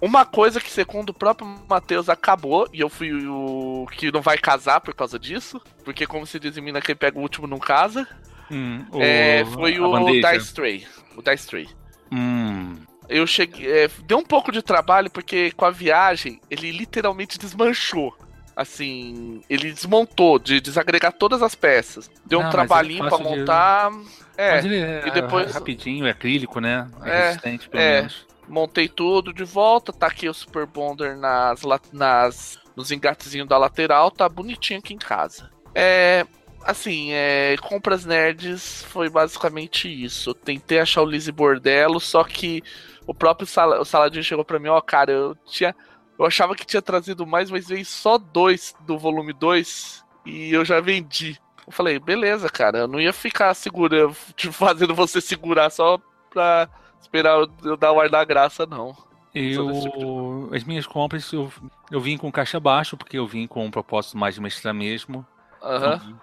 Uma 0.00 0.26
coisa 0.26 0.60
que, 0.60 0.70
segundo 0.70 1.10
o 1.10 1.14
próprio 1.14 1.48
Matheus, 1.68 2.08
acabou, 2.08 2.68
e 2.72 2.80
eu 2.80 2.88
fui 2.88 3.10
o 3.26 3.86
que 3.90 4.12
não 4.12 4.20
vai 4.20 4.36
casar 4.36 4.80
por 4.80 4.94
causa 4.94 5.18
disso, 5.18 5.60
porque, 5.84 6.06
como 6.06 6.26
se 6.26 6.38
diz 6.38 6.56
em 6.56 6.60
Minas, 6.60 6.82
quem 6.82 6.94
pega 6.94 7.18
o 7.18 7.22
último 7.22 7.46
não 7.46 7.58
casa. 7.58 8.06
Hum, 8.50 8.84
é, 9.00 9.44
foi 9.44 9.80
o 9.80 10.20
Dice 10.20 10.54
Tray. 10.54 10.86
O 11.16 11.22
Dice 11.22 11.48
Tray. 11.48 11.68
Hum. 12.12 12.74
Eu 13.08 13.26
cheguei. 13.26 13.84
É, 13.84 13.90
deu 14.04 14.18
um 14.18 14.24
pouco 14.24 14.50
de 14.50 14.62
trabalho, 14.62 15.10
porque 15.10 15.52
com 15.52 15.64
a 15.64 15.70
viagem, 15.70 16.40
ele 16.50 16.70
literalmente 16.72 17.38
desmanchou. 17.38 18.16
Assim, 18.54 19.42
ele 19.50 19.70
desmontou, 19.70 20.38
de 20.38 20.60
desagregar 20.60 21.12
todas 21.12 21.42
as 21.42 21.54
peças. 21.54 22.10
Deu 22.24 22.40
um 22.40 22.48
trabalhinho 22.48 23.04
é 23.04 23.08
para 23.08 23.18
montar. 23.18 23.90
De... 23.90 24.06
É, 24.38 24.58
é, 24.58 25.08
e 25.08 25.10
depois. 25.10 25.52
rapidinho, 25.52 26.06
é 26.06 26.10
acrílico, 26.10 26.58
né? 26.58 26.88
É, 27.04 27.10
é 27.10 27.26
resistente, 27.26 27.68
pelo 27.68 27.82
é. 27.82 27.96
menos. 27.96 28.26
Montei 28.48 28.88
tudo 28.88 29.32
de 29.32 29.44
volta, 29.44 29.92
tá 29.92 30.06
aqui 30.06 30.28
o 30.28 30.32
Super 30.32 30.66
Bonder 30.66 31.16
nas, 31.16 31.62
nas, 31.92 32.58
nos 32.74 32.90
engatezinhos 32.90 33.48
da 33.48 33.58
lateral, 33.58 34.10
tá 34.10 34.28
bonitinho 34.28 34.78
aqui 34.78 34.94
em 34.94 34.98
casa. 34.98 35.50
É, 35.74 36.24
assim, 36.66 37.12
é, 37.12 37.56
compras 37.60 38.04
nerds 38.04 38.82
foi 38.88 39.08
basicamente 39.08 39.88
isso. 39.88 40.30
Eu 40.30 40.34
tentei 40.34 40.80
achar 40.80 41.02
o 41.02 41.06
Lizzie 41.06 41.32
Bordello, 41.32 42.00
só 42.00 42.24
que 42.24 42.62
o 43.06 43.14
próprio 43.14 43.46
Sal 43.46 43.80
o 43.80 43.84
Saladinho 43.84 44.24
chegou 44.24 44.44
para 44.44 44.58
mim, 44.58 44.68
ó, 44.68 44.80
cara, 44.80 45.12
eu 45.12 45.36
tinha. 45.46 45.74
Eu 46.18 46.24
achava 46.24 46.54
que 46.54 46.66
tinha 46.66 46.82
trazido 46.82 47.26
mais, 47.26 47.50
mas 47.50 47.68
veio 47.68 47.84
só 47.84 48.18
dois 48.18 48.74
do 48.86 48.98
volume 48.98 49.32
2 49.32 50.04
e 50.24 50.52
eu 50.52 50.64
já 50.64 50.80
vendi. 50.80 51.38
Eu 51.66 51.72
falei, 51.72 51.98
beleza, 51.98 52.48
cara, 52.48 52.78
eu 52.78 52.88
não 52.88 53.00
ia 53.00 53.12
ficar 53.12 53.54
tipo, 54.34 54.52
fazendo 54.52 54.94
você 54.94 55.20
segurar 55.20 55.70
só 55.70 56.00
pra 56.30 56.68
esperar 57.00 57.46
eu 57.62 57.76
dar 57.76 57.92
o 57.92 58.00
ar 58.00 58.08
da 58.08 58.24
graça, 58.24 58.66
não. 58.66 58.96
Eu, 59.34 59.70
tipo 59.82 60.48
de... 60.48 60.56
as 60.56 60.64
minhas 60.64 60.86
compras, 60.86 61.30
eu, 61.32 61.52
eu 61.90 62.00
vim 62.00 62.16
com 62.16 62.32
caixa 62.32 62.58
baixo, 62.58 62.96
porque 62.96 63.18
eu 63.18 63.26
vim 63.26 63.46
com 63.46 63.66
um 63.66 63.70
propósito 63.70 64.16
mais 64.16 64.34
de 64.34 64.40
mestrar 64.40 64.72
mesmo. 64.72 65.26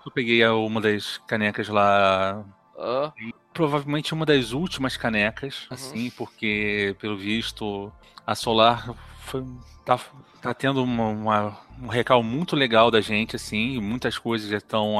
Eu 0.05 0.11
peguei 0.11 0.45
uma 0.47 0.81
das 0.81 1.17
canecas 1.27 1.67
lá. 1.67 2.43
Provavelmente 3.53 4.13
uma 4.13 4.25
das 4.25 4.51
últimas 4.51 4.97
canecas, 4.97 5.67
uhum. 5.69 5.75
assim, 5.75 6.09
porque, 6.11 6.95
pelo 6.99 7.15
visto, 7.15 7.91
a 8.25 8.33
Solar 8.33 8.95
foi, 9.21 9.45
tá, 9.85 9.99
tá 10.41 10.53
tendo 10.53 10.83
uma, 10.83 11.07
uma, 11.07 11.57
um 11.81 11.87
recal 11.87 12.23
muito 12.23 12.55
legal 12.55 12.89
da 12.89 12.99
gente, 12.99 13.35
assim, 13.35 13.79
muitas 13.79 14.17
coisas 14.17 14.49
já 14.49 14.57
estão 14.57 14.95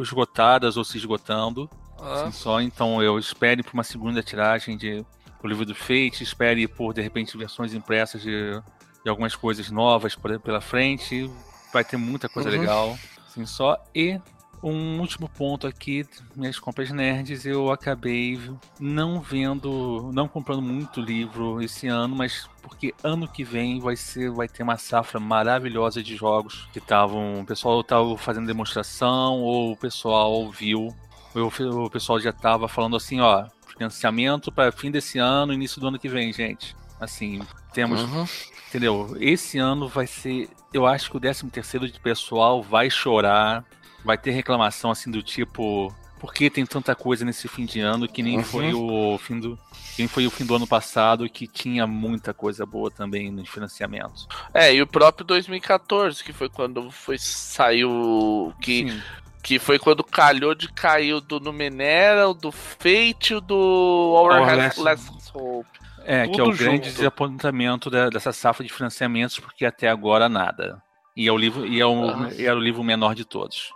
esgotadas 0.00 0.76
ou 0.76 0.84
se 0.84 0.96
esgotando. 0.96 1.68
Assim, 2.00 2.32
só 2.32 2.60
então 2.60 3.02
eu 3.02 3.18
espere 3.18 3.62
por 3.62 3.74
uma 3.74 3.84
segunda 3.84 4.22
tiragem 4.22 4.76
de 4.76 5.04
o 5.42 5.46
livro 5.46 5.64
do 5.64 5.74
Fate, 5.74 6.22
espere 6.22 6.66
por 6.68 6.94
de 6.94 7.00
repente 7.00 7.36
versões 7.36 7.74
impressas 7.74 8.22
de, 8.22 8.60
de 9.04 9.10
algumas 9.10 9.34
coisas 9.34 9.70
novas 9.70 10.14
por, 10.14 10.38
pela 10.40 10.60
frente. 10.60 11.30
Vai 11.72 11.84
ter 11.84 11.96
muita 11.96 12.28
coisa 12.28 12.50
uhum. 12.50 12.60
legal. 12.60 12.98
Assim, 13.32 13.46
só. 13.46 13.82
E 13.94 14.20
um 14.62 15.00
último 15.00 15.28
ponto 15.28 15.66
aqui, 15.66 16.06
minhas 16.36 16.58
compras 16.58 16.90
nerds, 16.90 17.44
eu 17.44 17.72
acabei 17.72 18.38
não 18.78 19.20
vendo, 19.20 20.10
não 20.14 20.28
comprando 20.28 20.62
muito 20.62 21.00
livro 21.00 21.60
esse 21.60 21.88
ano, 21.88 22.14
mas 22.14 22.48
porque 22.62 22.94
ano 23.02 23.26
que 23.26 23.42
vem 23.42 23.80
vai 23.80 23.96
ser, 23.96 24.30
vai 24.30 24.46
ter 24.46 24.62
uma 24.62 24.76
safra 24.76 25.18
maravilhosa 25.18 26.00
de 26.02 26.14
jogos 26.14 26.68
que 26.72 26.78
estavam, 26.78 27.40
o 27.40 27.44
pessoal 27.44 27.80
estava 27.80 28.16
fazendo 28.16 28.46
demonstração 28.46 29.40
ou 29.40 29.72
o 29.72 29.76
pessoal 29.76 30.48
viu, 30.50 30.94
o 31.34 31.90
pessoal 31.90 32.20
já 32.20 32.30
estava 32.30 32.68
falando 32.68 32.94
assim, 32.94 33.20
ó, 33.20 33.46
financiamento 33.66 34.52
para 34.52 34.70
fim 34.70 34.90
desse 34.90 35.18
ano, 35.18 35.52
início 35.52 35.80
do 35.80 35.88
ano 35.88 35.98
que 35.98 36.08
vem, 36.08 36.32
gente. 36.32 36.76
Assim, 37.02 37.42
temos 37.72 38.00
uhum. 38.02 38.24
Entendeu? 38.68 39.16
Esse 39.20 39.58
ano 39.58 39.88
vai 39.88 40.06
ser. 40.06 40.48
Eu 40.72 40.86
acho 40.86 41.10
que 41.10 41.16
o 41.16 41.20
13 41.20 41.50
terceiro 41.50 41.86
de 41.86 41.98
pessoal 41.98 42.62
vai 42.62 42.88
chorar. 42.88 43.64
Vai 44.04 44.16
ter 44.16 44.30
reclamação 44.30 44.90
assim 44.90 45.10
do 45.10 45.22
tipo. 45.22 45.92
Por 46.18 46.32
que 46.32 46.48
tem 46.48 46.64
tanta 46.64 46.94
coisa 46.94 47.24
nesse 47.24 47.48
fim 47.48 47.66
de 47.66 47.80
ano 47.80 48.06
que 48.06 48.22
nem 48.22 48.38
uhum. 48.38 48.44
foi 48.44 48.72
o 48.72 49.18
fim 49.18 49.40
do. 49.40 49.58
Quem 49.96 50.06
foi 50.06 50.26
o 50.26 50.30
fim 50.30 50.46
do 50.46 50.54
ano 50.54 50.66
passado 50.66 51.28
que 51.28 51.46
tinha 51.46 51.86
muita 51.86 52.32
coisa 52.32 52.64
boa 52.64 52.88
também 52.88 53.30
no 53.30 53.44
financiamento. 53.44 54.26
É, 54.54 54.72
e 54.72 54.80
o 54.80 54.86
próprio 54.86 55.26
2014, 55.26 56.22
que 56.22 56.32
foi 56.32 56.48
quando 56.48 56.90
foi 56.90 57.18
saiu 57.18 58.54
que 58.62 58.88
Sim. 58.88 59.02
que 59.42 59.58
foi 59.58 59.78
quando 59.78 60.04
calhou 60.04 60.54
de 60.54 60.72
cair 60.72 61.12
o 61.14 61.20
do 61.20 61.40
Numenera, 61.40 62.28
o 62.28 62.32
do 62.32 62.52
Fate, 62.52 63.34
o 63.34 63.40
do 63.40 63.54
Our, 63.54 64.40
Our 64.40 64.56
Last, 64.56 64.80
Last 64.80 65.10
Hope. 65.34 65.82
É, 66.04 66.24
Tudo 66.24 66.34
que 66.34 66.40
é 66.40 66.44
o 66.44 66.52
grande 66.52 66.88
junto. 66.88 66.96
desapontamento 66.96 67.90
da, 67.90 68.08
dessa 68.08 68.32
safra 68.32 68.64
de 68.64 68.72
financiamentos, 68.72 69.38
porque 69.38 69.64
até 69.64 69.88
agora 69.88 70.28
nada. 70.28 70.82
E 71.16 71.28
é 71.28 71.32
o 71.32 71.36
livro, 71.36 71.66
e 71.66 71.80
é 71.80 71.86
o, 71.86 71.90
uhum. 71.90 72.28
é 72.38 72.52
o 72.52 72.58
livro 72.58 72.82
menor 72.82 73.14
de 73.14 73.24
todos. 73.24 73.72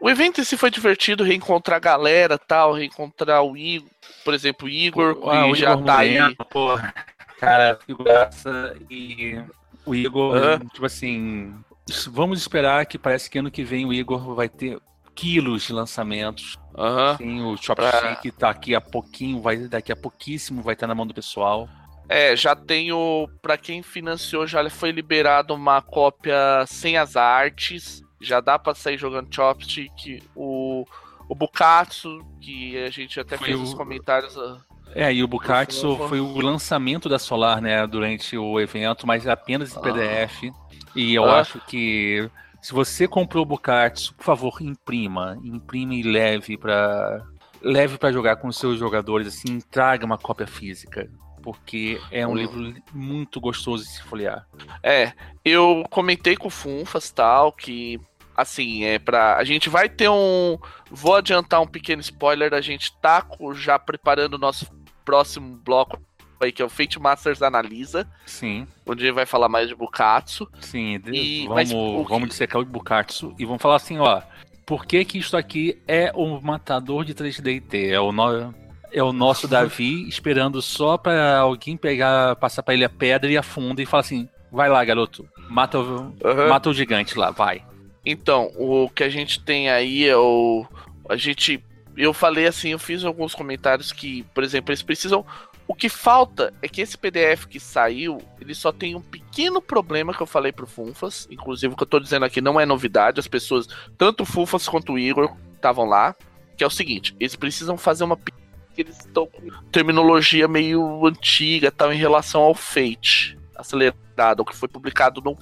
O 0.00 0.10
evento 0.10 0.38
em 0.38 0.44
si 0.44 0.56
foi 0.58 0.70
divertido, 0.70 1.24
reencontrar 1.24 1.78
a 1.78 1.80
galera 1.80 2.36
tal, 2.36 2.74
reencontrar 2.74 3.42
o 3.42 3.56
Igor, 3.56 3.88
por 4.22 4.34
exemplo, 4.34 4.66
o 4.66 4.70
Igor, 4.70 5.18
ah, 5.30 5.44
que 5.44 5.54
já 5.54 5.72
Igor 5.72 5.84
tá 5.84 5.96
Moreno, 5.96 6.26
aí. 6.26 6.46
Porra. 6.50 6.94
Cara, 7.40 7.78
figuraça 7.86 8.76
e 8.90 9.42
o 9.86 9.94
Igor, 9.94 10.36
uhum. 10.36 10.68
tipo 10.68 10.84
assim, 10.84 11.54
Vamos 12.10 12.40
esperar 12.40 12.86
que 12.86 12.98
parece 12.98 13.28
que 13.28 13.38
ano 13.38 13.50
que 13.50 13.62
vem 13.62 13.84
o 13.84 13.92
Igor 13.92 14.34
vai 14.34 14.48
ter 14.48 14.80
quilos 15.14 15.64
de 15.64 15.72
lançamentos. 15.72 16.58
Uhum. 16.76 17.16
Sim, 17.16 17.42
o 17.42 17.56
Chopstick 17.56 18.32
pra... 18.32 18.32
tá 18.38 18.50
aqui 18.50 18.74
a 18.74 18.80
pouquinho, 18.80 19.40
vai 19.40 19.56
daqui 19.56 19.92
a 19.92 19.96
pouquíssimo 19.96 20.62
vai 20.62 20.74
estar 20.74 20.86
na 20.86 20.94
mão 20.94 21.06
do 21.06 21.14
pessoal. 21.14 21.68
É, 22.08 22.36
já 22.36 22.54
tenho. 22.54 23.28
Para 23.40 23.56
quem 23.56 23.82
financiou, 23.82 24.46
já 24.46 24.68
foi 24.68 24.90
liberado 24.90 25.54
uma 25.54 25.80
cópia 25.80 26.64
sem 26.66 26.96
as 26.96 27.16
artes. 27.16 28.02
Já 28.20 28.40
dá 28.40 28.58
para 28.58 28.74
sair 28.74 28.98
jogando 28.98 29.34
Chopstick. 29.34 30.22
O, 30.34 30.86
o 31.28 31.34
Bukatsu, 31.34 32.24
que 32.40 32.76
a 32.78 32.90
gente 32.90 33.18
até 33.18 33.36
foi 33.36 33.48
fez 33.48 33.58
o... 33.58 33.62
os 33.62 33.74
comentários. 33.74 34.36
Ah, 34.36 34.58
é, 34.94 35.12
e 35.12 35.24
o 35.24 35.28
Bukatsu 35.28 35.96
foi 36.08 36.20
o 36.20 36.40
lançamento 36.40 37.08
da 37.08 37.18
Solar, 37.18 37.60
né, 37.60 37.84
durante 37.86 38.36
o 38.36 38.60
evento, 38.60 39.06
mas 39.06 39.26
apenas 39.26 39.74
em 39.74 39.80
PDF. 39.80 40.44
Ah. 40.44 40.63
E 40.94 41.14
eu 41.14 41.24
ah. 41.24 41.40
acho 41.40 41.60
que 41.66 42.28
se 42.62 42.72
você 42.72 43.06
comprou 43.06 43.42
o 43.42 43.46
Bukatsu, 43.46 44.14
por 44.14 44.24
favor, 44.24 44.62
imprima. 44.62 45.38
Imprime 45.44 46.00
e 46.00 46.02
leve 46.02 46.56
para 46.56 47.22
leve 47.60 47.96
para 47.96 48.12
jogar 48.12 48.36
com 48.36 48.48
os 48.48 48.58
seus 48.58 48.78
jogadores, 48.78 49.26
assim, 49.26 49.58
traga 49.58 50.04
uma 50.04 50.18
cópia 50.18 50.46
física. 50.46 51.08
porque 51.42 52.00
é 52.10 52.26
um 52.26 52.30
hum. 52.30 52.36
livro 52.36 52.74
muito 52.92 53.38
gostoso 53.38 53.84
de 53.84 53.90
se 53.90 54.02
folhear. 54.02 54.46
É, 54.82 55.12
eu 55.44 55.84
comentei 55.90 56.36
com 56.36 56.48
o 56.48 56.50
Funfas 56.50 57.10
tal 57.10 57.52
que 57.52 58.00
assim, 58.34 58.84
é 58.84 58.98
para 58.98 59.36
a 59.36 59.44
gente 59.44 59.68
vai 59.68 59.88
ter 59.88 60.08
um 60.08 60.58
vou 60.90 61.16
adiantar 61.16 61.60
um 61.60 61.66
pequeno 61.66 62.00
spoiler, 62.00 62.54
a 62.54 62.62
gente 62.62 62.98
tá 62.98 63.26
já 63.54 63.78
preparando 63.78 64.34
o 64.34 64.38
nosso 64.38 64.66
próximo 65.04 65.56
bloco 65.58 66.00
aí 66.40 66.52
que 66.52 66.62
é 66.62 66.64
o 66.64 66.68
Fate 66.68 67.00
Masters 67.00 67.42
Analisa. 67.42 68.06
Sim. 68.26 68.66
Onde 68.86 69.04
ele 69.04 69.12
vai 69.12 69.26
falar 69.26 69.48
mais 69.48 69.68
de 69.68 69.74
Bukatsu. 69.74 70.48
Sim, 70.60 71.00
e, 71.06 71.46
vamos, 71.46 71.54
mas, 71.54 71.72
o 71.72 72.04
vamos 72.04 72.28
dissecar 72.28 72.60
o 72.60 72.64
Bukatsu 72.64 73.34
e 73.38 73.44
vamos 73.44 73.62
falar 73.62 73.76
assim, 73.76 73.98
ó, 73.98 74.22
por 74.66 74.86
que 74.86 75.04
que 75.04 75.18
isto 75.18 75.36
aqui 75.36 75.80
é 75.86 76.10
o 76.14 76.40
matador 76.40 77.04
de 77.04 77.14
3DT? 77.14 77.90
É 77.90 78.00
o 78.00 78.12
no... 78.12 78.54
é 78.92 79.02
o 79.02 79.12
nosso 79.12 79.46
Davi 79.46 80.06
esperando 80.08 80.60
só 80.62 80.96
para 80.96 81.38
alguém 81.38 81.76
pegar, 81.76 82.36
passar 82.36 82.62
para 82.62 82.74
ele 82.74 82.84
a 82.84 82.90
pedra 82.90 83.30
e 83.30 83.36
afunda 83.36 83.82
e 83.82 83.86
fala 83.86 84.00
assim: 84.00 84.28
"Vai 84.50 84.68
lá, 84.68 84.84
garoto. 84.84 85.28
Mata 85.48 85.78
o, 85.78 85.82
uhum. 85.82 86.48
mata 86.48 86.70
o 86.70 86.74
gigante 86.74 87.18
lá, 87.18 87.30
vai". 87.30 87.62
Então, 88.06 88.50
o 88.56 88.88
que 88.90 89.02
a 89.02 89.08
gente 89.08 89.40
tem 89.40 89.70
aí 89.70 90.06
é 90.06 90.16
o 90.16 90.66
a 91.08 91.16
gente 91.16 91.62
eu 91.96 92.12
falei 92.12 92.46
assim, 92.46 92.70
eu 92.70 92.78
fiz 92.78 93.04
alguns 93.04 93.34
comentários 93.34 93.92
que, 93.92 94.24
por 94.34 94.42
exemplo, 94.42 94.72
eles 94.72 94.82
precisam 94.82 95.24
o 95.66 95.74
que 95.74 95.88
falta 95.88 96.52
é 96.60 96.68
que 96.68 96.82
esse 96.82 96.96
PDF 96.96 97.46
que 97.46 97.58
saiu, 97.58 98.18
ele 98.40 98.54
só 98.54 98.70
tem 98.70 98.94
um 98.94 99.00
pequeno 99.00 99.62
problema 99.62 100.12
que 100.12 100.20
eu 100.20 100.26
falei 100.26 100.52
pro 100.52 100.66
Funfas. 100.66 101.26
Inclusive, 101.30 101.72
o 101.72 101.76
que 101.76 101.82
eu 101.82 101.88
tô 101.88 101.98
dizendo 101.98 102.24
aqui 102.24 102.40
não 102.40 102.60
é 102.60 102.66
novidade. 102.66 103.18
As 103.18 103.26
pessoas, 103.26 103.66
tanto 103.96 104.24
o 104.24 104.26
Funfas 104.26 104.68
quanto 104.68 104.92
o 104.92 104.98
Igor, 104.98 105.34
estavam 105.54 105.86
lá. 105.86 106.14
Que 106.56 106.62
é 106.62 106.66
o 106.66 106.70
seguinte: 106.70 107.16
eles 107.18 107.34
precisam 107.34 107.78
fazer 107.78 108.04
uma. 108.04 108.18
Eles 108.76 108.98
estão 108.98 109.26
com 109.26 109.50
terminologia 109.70 110.46
meio 110.46 111.06
antiga 111.06 111.70
tal 111.70 111.92
em 111.92 111.96
relação 111.96 112.42
ao 112.42 112.54
Fate 112.54 113.38
acelerado, 113.56 114.40
o 114.40 114.44
que 114.44 114.54
foi 114.54 114.68
publicado 114.68 115.22
no, 115.22 115.36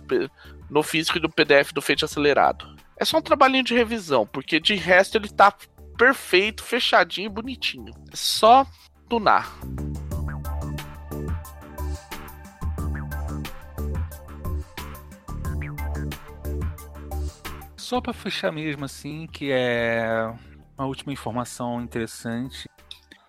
no 0.70 0.82
físico 0.82 1.18
e 1.18 1.20
no 1.20 1.30
PDF 1.30 1.72
do 1.72 1.82
Fate 1.82 2.04
acelerado. 2.04 2.76
É 2.98 3.04
só 3.04 3.18
um 3.18 3.22
trabalhinho 3.22 3.64
de 3.64 3.74
revisão, 3.74 4.26
porque 4.26 4.60
de 4.60 4.74
resto 4.74 5.16
ele 5.16 5.28
tá 5.28 5.52
perfeito, 5.96 6.62
fechadinho 6.62 7.26
e 7.26 7.30
bonitinho. 7.30 7.92
É 8.12 8.16
só 8.16 8.66
tunar. 9.08 9.50
Só 17.92 18.00
para 18.00 18.14
fechar 18.14 18.50
mesmo 18.50 18.86
assim, 18.86 19.26
que 19.30 19.50
é 19.52 20.32
uma 20.78 20.86
última 20.86 21.12
informação 21.12 21.78
interessante, 21.82 22.66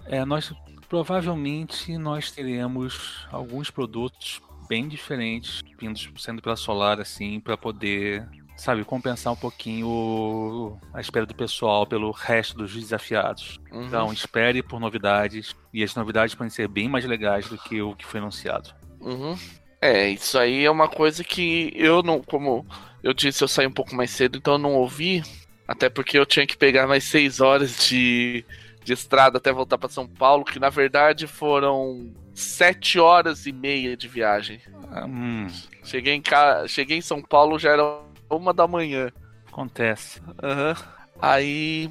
é 0.06 0.24
nós 0.24 0.54
provavelmente 0.88 1.98
nós 1.98 2.32
teremos 2.32 3.28
alguns 3.30 3.70
produtos 3.70 4.42
bem 4.70 4.88
diferentes 4.88 5.62
vindos 5.78 6.10
sendo 6.18 6.42
pela 6.42 6.56
Solar 6.56 7.02
assim 7.02 7.42
para 7.42 7.58
poder 7.58 8.26
sabe 8.56 8.86
compensar 8.86 9.34
um 9.34 9.36
pouquinho 9.36 9.86
o, 9.86 10.80
a 10.94 11.02
espera 11.02 11.26
do 11.26 11.36
pessoal 11.36 11.86
pelo 11.86 12.12
resto 12.12 12.56
dos 12.56 12.74
desafiados. 12.74 13.60
Uhum. 13.70 13.88
Então 13.88 14.14
espere 14.14 14.64
por 14.64 14.80
novidades 14.80 15.54
e 15.74 15.84
as 15.84 15.94
novidades 15.94 16.36
podem 16.36 16.50
ser 16.50 16.70
bem 16.70 16.88
mais 16.88 17.04
legais 17.04 17.50
do 17.50 17.58
que 17.58 17.82
o 17.82 17.94
que 17.98 18.06
foi 18.06 18.22
anunciado. 18.22 18.74
Uhum. 19.02 19.38
É, 19.82 20.08
isso 20.12 20.40
aí 20.40 20.64
é 20.64 20.72
uma 20.72 20.88
coisa 20.88 21.22
que 21.22 21.74
eu 21.76 22.02
não, 22.02 22.22
como 22.22 22.66
eu 23.04 23.14
disse, 23.14 23.44
eu 23.44 23.48
saí 23.48 23.68
um 23.68 23.72
pouco 23.72 23.94
mais 23.94 24.10
cedo, 24.12 24.38
então 24.38 24.54
eu 24.54 24.60
não 24.60 24.74
ouvi. 24.74 25.22
Até 25.68 25.90
porque 25.90 26.18
eu 26.18 26.26
tinha 26.26 26.48
que 26.48 26.58
pegar 26.58 26.88
mais 26.88 27.04
seis 27.04 27.40
horas 27.40 27.78
de, 27.78 28.46
de 28.84 28.94
estrada 28.94 29.38
até 29.38 29.52
voltar 29.52 29.78
para 29.78 29.90
São 29.90 30.08
Paulo, 30.08 30.46
que 30.46 30.60
na 30.60 30.70
verdade 30.70 31.28
foram 31.28 32.12
sete 32.34 33.00
horas 33.00 33.46
e 33.46 33.52
meia 33.52 33.96
de 33.96 34.08
viagem. 34.08 34.62
Hum. 35.08 35.48
Cheguei, 35.84 36.14
em 36.14 36.22
ca... 36.22 36.68
Cheguei 36.68 36.98
em 36.98 37.02
São 37.02 37.22
Paulo, 37.22 37.60
já 37.60 37.72
era 37.72 38.00
uma 38.30 38.54
da 38.54 38.68
manhã. 38.68 39.12
Acontece. 39.48 40.22
Uhum. 40.22 40.84
Aí. 41.22 41.90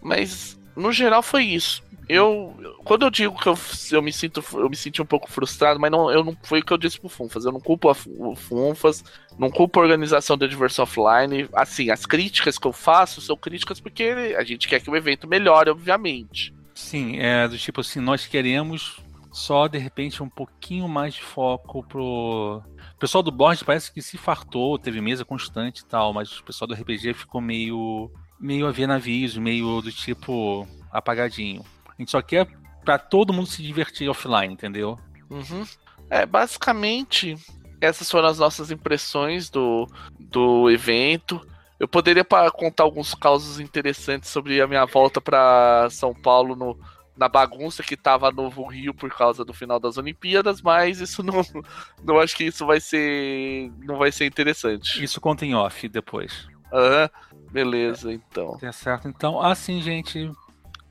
Mas 0.00 0.58
no 0.76 0.92
geral 0.92 1.22
foi 1.22 1.44
isso 1.44 1.82
eu 2.12 2.54
quando 2.84 3.02
eu 3.02 3.10
digo 3.10 3.38
que 3.38 3.48
eu, 3.48 3.56
eu 3.92 4.02
me 4.02 4.12
sinto 4.12 4.42
eu 4.54 4.68
me 4.68 4.76
senti 4.76 5.00
um 5.00 5.06
pouco 5.06 5.30
frustrado, 5.30 5.78
mas 5.78 5.90
não 5.90 6.10
eu 6.10 6.24
não 6.24 6.36
foi 6.42 6.60
o 6.60 6.64
que 6.64 6.72
eu 6.72 6.78
disse 6.78 6.98
pro 6.98 7.08
Funfas, 7.08 7.44
eu 7.44 7.52
não 7.52 7.60
culpo 7.60 7.88
a, 7.88 7.96
o 8.18 8.34
Funfas, 8.34 9.04
não 9.38 9.50
culpo 9.50 9.78
a 9.78 9.82
organização 9.82 10.36
da 10.36 10.46
Diverso 10.46 10.82
Offline, 10.82 11.48
assim, 11.52 11.90
as 11.90 12.04
críticas 12.04 12.58
que 12.58 12.66
eu 12.66 12.72
faço 12.72 13.20
são 13.20 13.36
críticas 13.36 13.80
porque 13.80 14.34
a 14.36 14.44
gente 14.44 14.68
quer 14.68 14.80
que 14.80 14.90
o 14.90 14.96
evento 14.96 15.28
melhore, 15.28 15.70
obviamente. 15.70 16.54
Sim, 16.74 17.18
é 17.18 17.46
do 17.46 17.58
tipo 17.58 17.80
assim, 17.80 18.00
nós 18.00 18.26
queremos 18.26 19.00
só 19.30 19.66
de 19.66 19.78
repente 19.78 20.22
um 20.22 20.28
pouquinho 20.28 20.88
mais 20.88 21.14
de 21.14 21.22
foco 21.22 21.82
pro 21.84 22.62
o 22.94 22.98
pessoal 22.98 23.22
do 23.22 23.32
board 23.32 23.64
parece 23.64 23.92
que 23.92 24.02
se 24.02 24.16
fartou, 24.18 24.78
teve 24.78 25.00
mesa 25.00 25.24
constante 25.24 25.80
e 25.80 25.86
tal, 25.86 26.12
mas 26.12 26.38
o 26.38 26.44
pessoal 26.44 26.68
do 26.68 26.74
RPG 26.74 27.14
ficou 27.14 27.40
meio 27.40 28.10
meio 28.38 28.66
a 28.66 28.72
ver 28.72 28.86
navios, 28.88 29.36
meio 29.36 29.80
do 29.80 29.92
tipo 29.92 30.66
apagadinho. 30.90 31.64
A 31.88 31.94
gente 31.98 32.10
só 32.10 32.20
quer 32.20 32.46
para 32.84 32.98
todo 32.98 33.32
mundo 33.32 33.46
se 33.46 33.62
divertir 33.62 34.08
offline, 34.08 34.52
entendeu? 34.52 34.98
Uhum. 35.30 35.64
É, 36.10 36.26
basicamente, 36.26 37.36
essas 37.80 38.10
foram 38.10 38.28
as 38.28 38.38
nossas 38.38 38.70
impressões 38.70 39.48
do, 39.48 39.88
do 40.18 40.70
evento. 40.70 41.40
Eu 41.80 41.88
poderia 41.88 42.24
contar 42.24 42.84
alguns 42.84 43.14
causos 43.14 43.58
interessantes 43.58 44.30
sobre 44.30 44.60
a 44.60 44.66
minha 44.66 44.84
volta 44.84 45.20
para 45.20 45.88
São 45.90 46.14
Paulo 46.14 46.54
no, 46.54 46.78
na 47.16 47.28
bagunça 47.28 47.82
que 47.82 47.96
tava 47.96 48.30
Novo 48.30 48.64
Rio 48.66 48.94
por 48.94 49.10
causa 49.10 49.44
do 49.44 49.52
final 49.52 49.80
das 49.80 49.96
Olimpíadas, 49.96 50.62
mas 50.62 51.00
isso 51.00 51.22
não, 51.22 51.42
não 52.04 52.18
acho 52.18 52.36
que 52.36 52.44
isso 52.44 52.64
vai 52.64 52.80
ser 52.80 53.70
não 53.80 53.96
vai 53.96 54.12
ser 54.12 54.26
interessante. 54.26 55.02
Isso 55.02 55.20
conta 55.20 55.44
em 55.44 55.54
off 55.54 55.88
depois. 55.88 56.46
Aham, 56.72 57.10
uhum. 57.32 57.38
beleza, 57.50 58.12
então. 58.12 58.56
Tá 58.58 58.72
certo. 58.72 59.08
Então, 59.08 59.40
assim, 59.40 59.82
gente, 59.82 60.30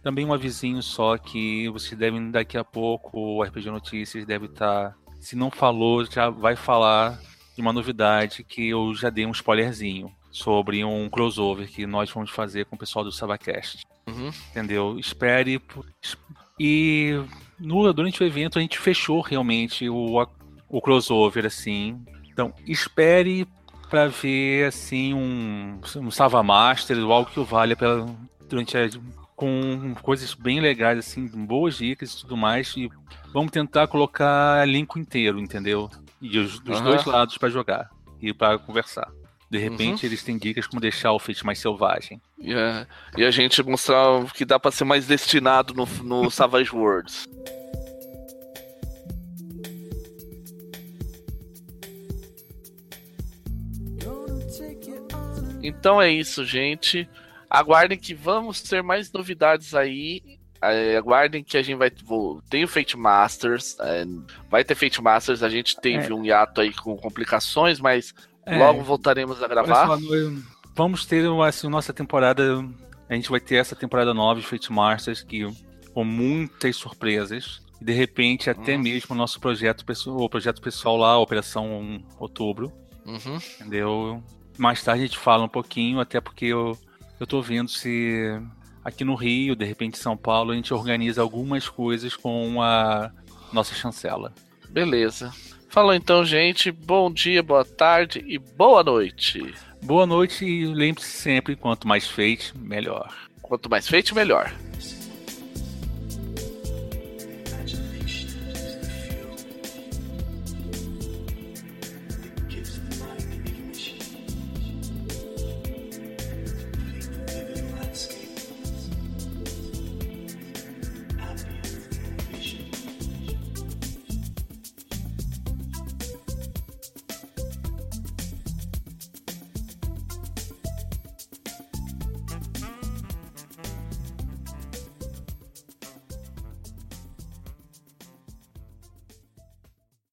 também 0.04 0.26
um 0.26 0.34
avisinho 0.34 0.82
só 0.82 1.18
que 1.18 1.70
vocês 1.70 1.98
devem 1.98 2.32
daqui 2.32 2.58
a 2.58 2.64
pouco, 2.64 3.18
o 3.18 3.44
RPG 3.44 3.70
Notícias 3.70 4.26
deve 4.26 4.46
estar. 4.48 4.92
Tá, 4.92 4.96
se 5.20 5.36
não 5.36 5.52
falou, 5.52 6.04
já 6.06 6.30
vai 6.30 6.56
falar 6.56 7.20
de 7.56 7.62
uma 7.62 7.72
novidade 7.72 8.44
que 8.44 8.70
eu 8.70 8.94
já 8.96 9.10
dei 9.10 9.26
um 9.26 9.32
spoilerzinho 9.32 10.12
sobre 10.32 10.84
um 10.84 11.10
crossover 11.10 11.70
que 11.70 11.86
nós 11.86 12.10
vamos 12.10 12.32
fazer 12.32 12.66
com 12.66 12.76
o 12.76 12.80
pessoal 12.80 13.06
do 13.06 13.12
Sabacast. 13.12 13.86
Uhum. 14.08 14.32
Entendeu? 14.50 14.98
Espere. 14.98 15.62
E 16.60 17.24
no, 17.60 17.92
durante 17.94 18.24
o 18.24 18.26
evento 18.26 18.58
a 18.58 18.62
gente 18.62 18.80
fechou 18.80 19.22
realmente 19.22 19.88
o, 19.90 20.26
o 20.68 20.82
crossover, 20.82 21.46
assim. 21.46 22.04
Então, 22.32 22.54
espere 22.66 23.48
para 23.90 24.08
ver 24.08 24.68
assim 24.68 25.14
um, 25.14 25.82
um 25.98 26.10
Sava 26.10 26.42
Master 26.42 26.98
ou 27.00 27.12
algo 27.12 27.30
que 27.30 27.44
valha 27.44 27.76
pela, 27.76 28.08
durante 28.48 28.78
a 28.78 28.90
com 29.41 29.95
coisas 30.04 30.36
bem 30.36 30.60
legais, 30.60 30.99
assim, 30.99 31.25
boas 31.25 31.77
dicas 31.77 32.13
e 32.13 32.17
tudo 32.21 32.38
mais. 32.38 32.75
E 32.77 32.91
vamos 33.34 33.49
tentar 33.49 33.88
colocar 33.88 34.62
elenco 34.67 34.99
inteiro, 34.99 35.39
entendeu? 35.39 35.89
E 36.21 36.38
os, 36.38 36.60
dos 36.60 36.77
uhum. 36.77 36.84
dois 36.84 37.04
lados 37.06 37.39
para 37.39 37.49
jogar 37.49 37.89
e 38.21 38.32
para 38.32 38.60
conversar. 38.60 39.12
De 39.49 39.58
repente, 39.58 40.06
uhum. 40.06 40.10
eles 40.10 40.23
têm 40.23 40.38
dicas 40.38 40.67
como 40.67 40.80
deixar 40.80 41.12
o 41.12 41.17
feito 41.17 41.43
mais 41.43 41.58
selvagem. 41.58 42.21
Yeah. 42.39 42.86
E 43.17 43.23
a 43.23 43.32
gente 43.32 43.63
mostrar 43.63 44.23
que 44.32 44.45
dá 44.45 44.60
para 44.60 44.69
ser 44.69 44.84
mais 44.84 45.08
destinado 45.08 45.73
no, 45.73 45.88
no 46.04 46.30
Savage 46.32 46.75
Worlds. 46.75 47.27
Então 55.63 55.99
é 55.99 56.12
isso, 56.12 56.45
gente. 56.45 57.10
Aguardem 57.52 57.98
que 57.98 58.14
vamos 58.14 58.62
ter 58.62 58.82
mais 58.82 59.12
novidades 59.12 59.76
aí. 59.76 60.22
É, 60.62 60.96
aguardem 60.96 61.44
que 61.44 61.58
a 61.58 61.62
gente 61.62 61.78
vai. 61.78 61.92
Vou, 62.06 62.42
tem 62.50 62.64
o 62.64 62.68
Fate 62.68 62.96
Masters. 62.96 63.76
É, 63.82 64.06
vai 64.50 64.64
ter 64.64 64.74
Fate 64.74 65.02
Masters. 65.02 65.44
A 65.44 65.50
gente 65.50 65.76
teve 65.76 66.14
é. 66.14 66.16
um 66.16 66.24
hiato 66.24 66.62
aí 66.62 66.74
com 66.74 66.96
complicações, 66.96 67.82
mas 67.82 68.14
é. 68.45 68.58
logo 68.58 68.82
voltaremos 68.84 69.43
a 69.43 69.47
gravar. 69.49 69.97
Vamos 70.74 71.06
ter 71.06 71.26
assim, 71.45 71.68
nossa 71.68 71.91
temporada. 71.91 72.66
A 73.10 73.14
gente 73.16 73.30
vai 73.30 73.41
ter 73.41 73.56
essa 73.56 73.76
temporada 73.76 74.14
nova 74.14 74.39
de 74.39 74.47
Fate 74.47 74.72
Masters 74.72 75.22
que 75.22 75.45
com 75.93 76.06
muitas 76.06 76.78
surpresas. 76.78 77.62
E 77.82 77.84
de 77.84 77.91
repente, 77.91 78.49
até 78.49 78.76
uhum. 78.76 78.82
mesmo 78.82 79.14
o 79.14 79.18
nosso 79.18 79.41
projeto, 79.41 79.84
o 80.08 80.30
projeto 80.30 80.62
pessoal 80.62 80.95
lá, 80.95 81.18
Operação 81.18 82.02
Outubro. 82.18 82.72
Uhum. 83.06 83.39
Entendeu? 83.60 84.24
Mais 84.58 84.82
tarde 84.82 85.04
a 85.04 85.06
gente 85.08 85.18
fala 85.18 85.43
um 85.43 85.49
pouquinho, 85.49 85.99
até 85.99 86.22
porque 86.22 86.45
eu 86.45 86.78
eu 87.22 87.28
tô 87.28 87.39
vendo 87.39 87.69
se 87.69 88.41
aqui 88.84 89.05
no 89.05 89.13
Rio, 89.13 89.55
de 89.55 89.63
repente 89.63 89.95
São 89.99 90.17
Paulo, 90.17 90.51
a 90.51 90.55
gente 90.55 90.74
organiza 90.74 91.22
algumas 91.22 91.69
coisas 91.69 92.15
com 92.15 92.59
a 92.63 93.11
nossa 93.53 93.76
chancela. 93.76 94.34
Beleza. 94.67 95.32
Falou 95.69 95.93
então, 95.93 96.26
gente. 96.26 96.72
Bom 96.72 97.13
dia, 97.13 97.43
boa 97.43 97.63
tarde 97.63 98.26
e 98.28 98.39
boa 98.39 98.84
noite. 98.84 99.53
Boa 99.84 100.07
noite 100.07 100.43
e 100.43 100.65
lembre-se 100.65 101.11
sempre, 101.11 101.55
quanto 101.55 101.88
mais 101.88 102.07
feito, 102.07 102.57
melhor. 102.57 103.13
Quanto 103.39 103.69
mais 103.69 103.88
feito, 103.88 104.15
melhor. 104.15 104.51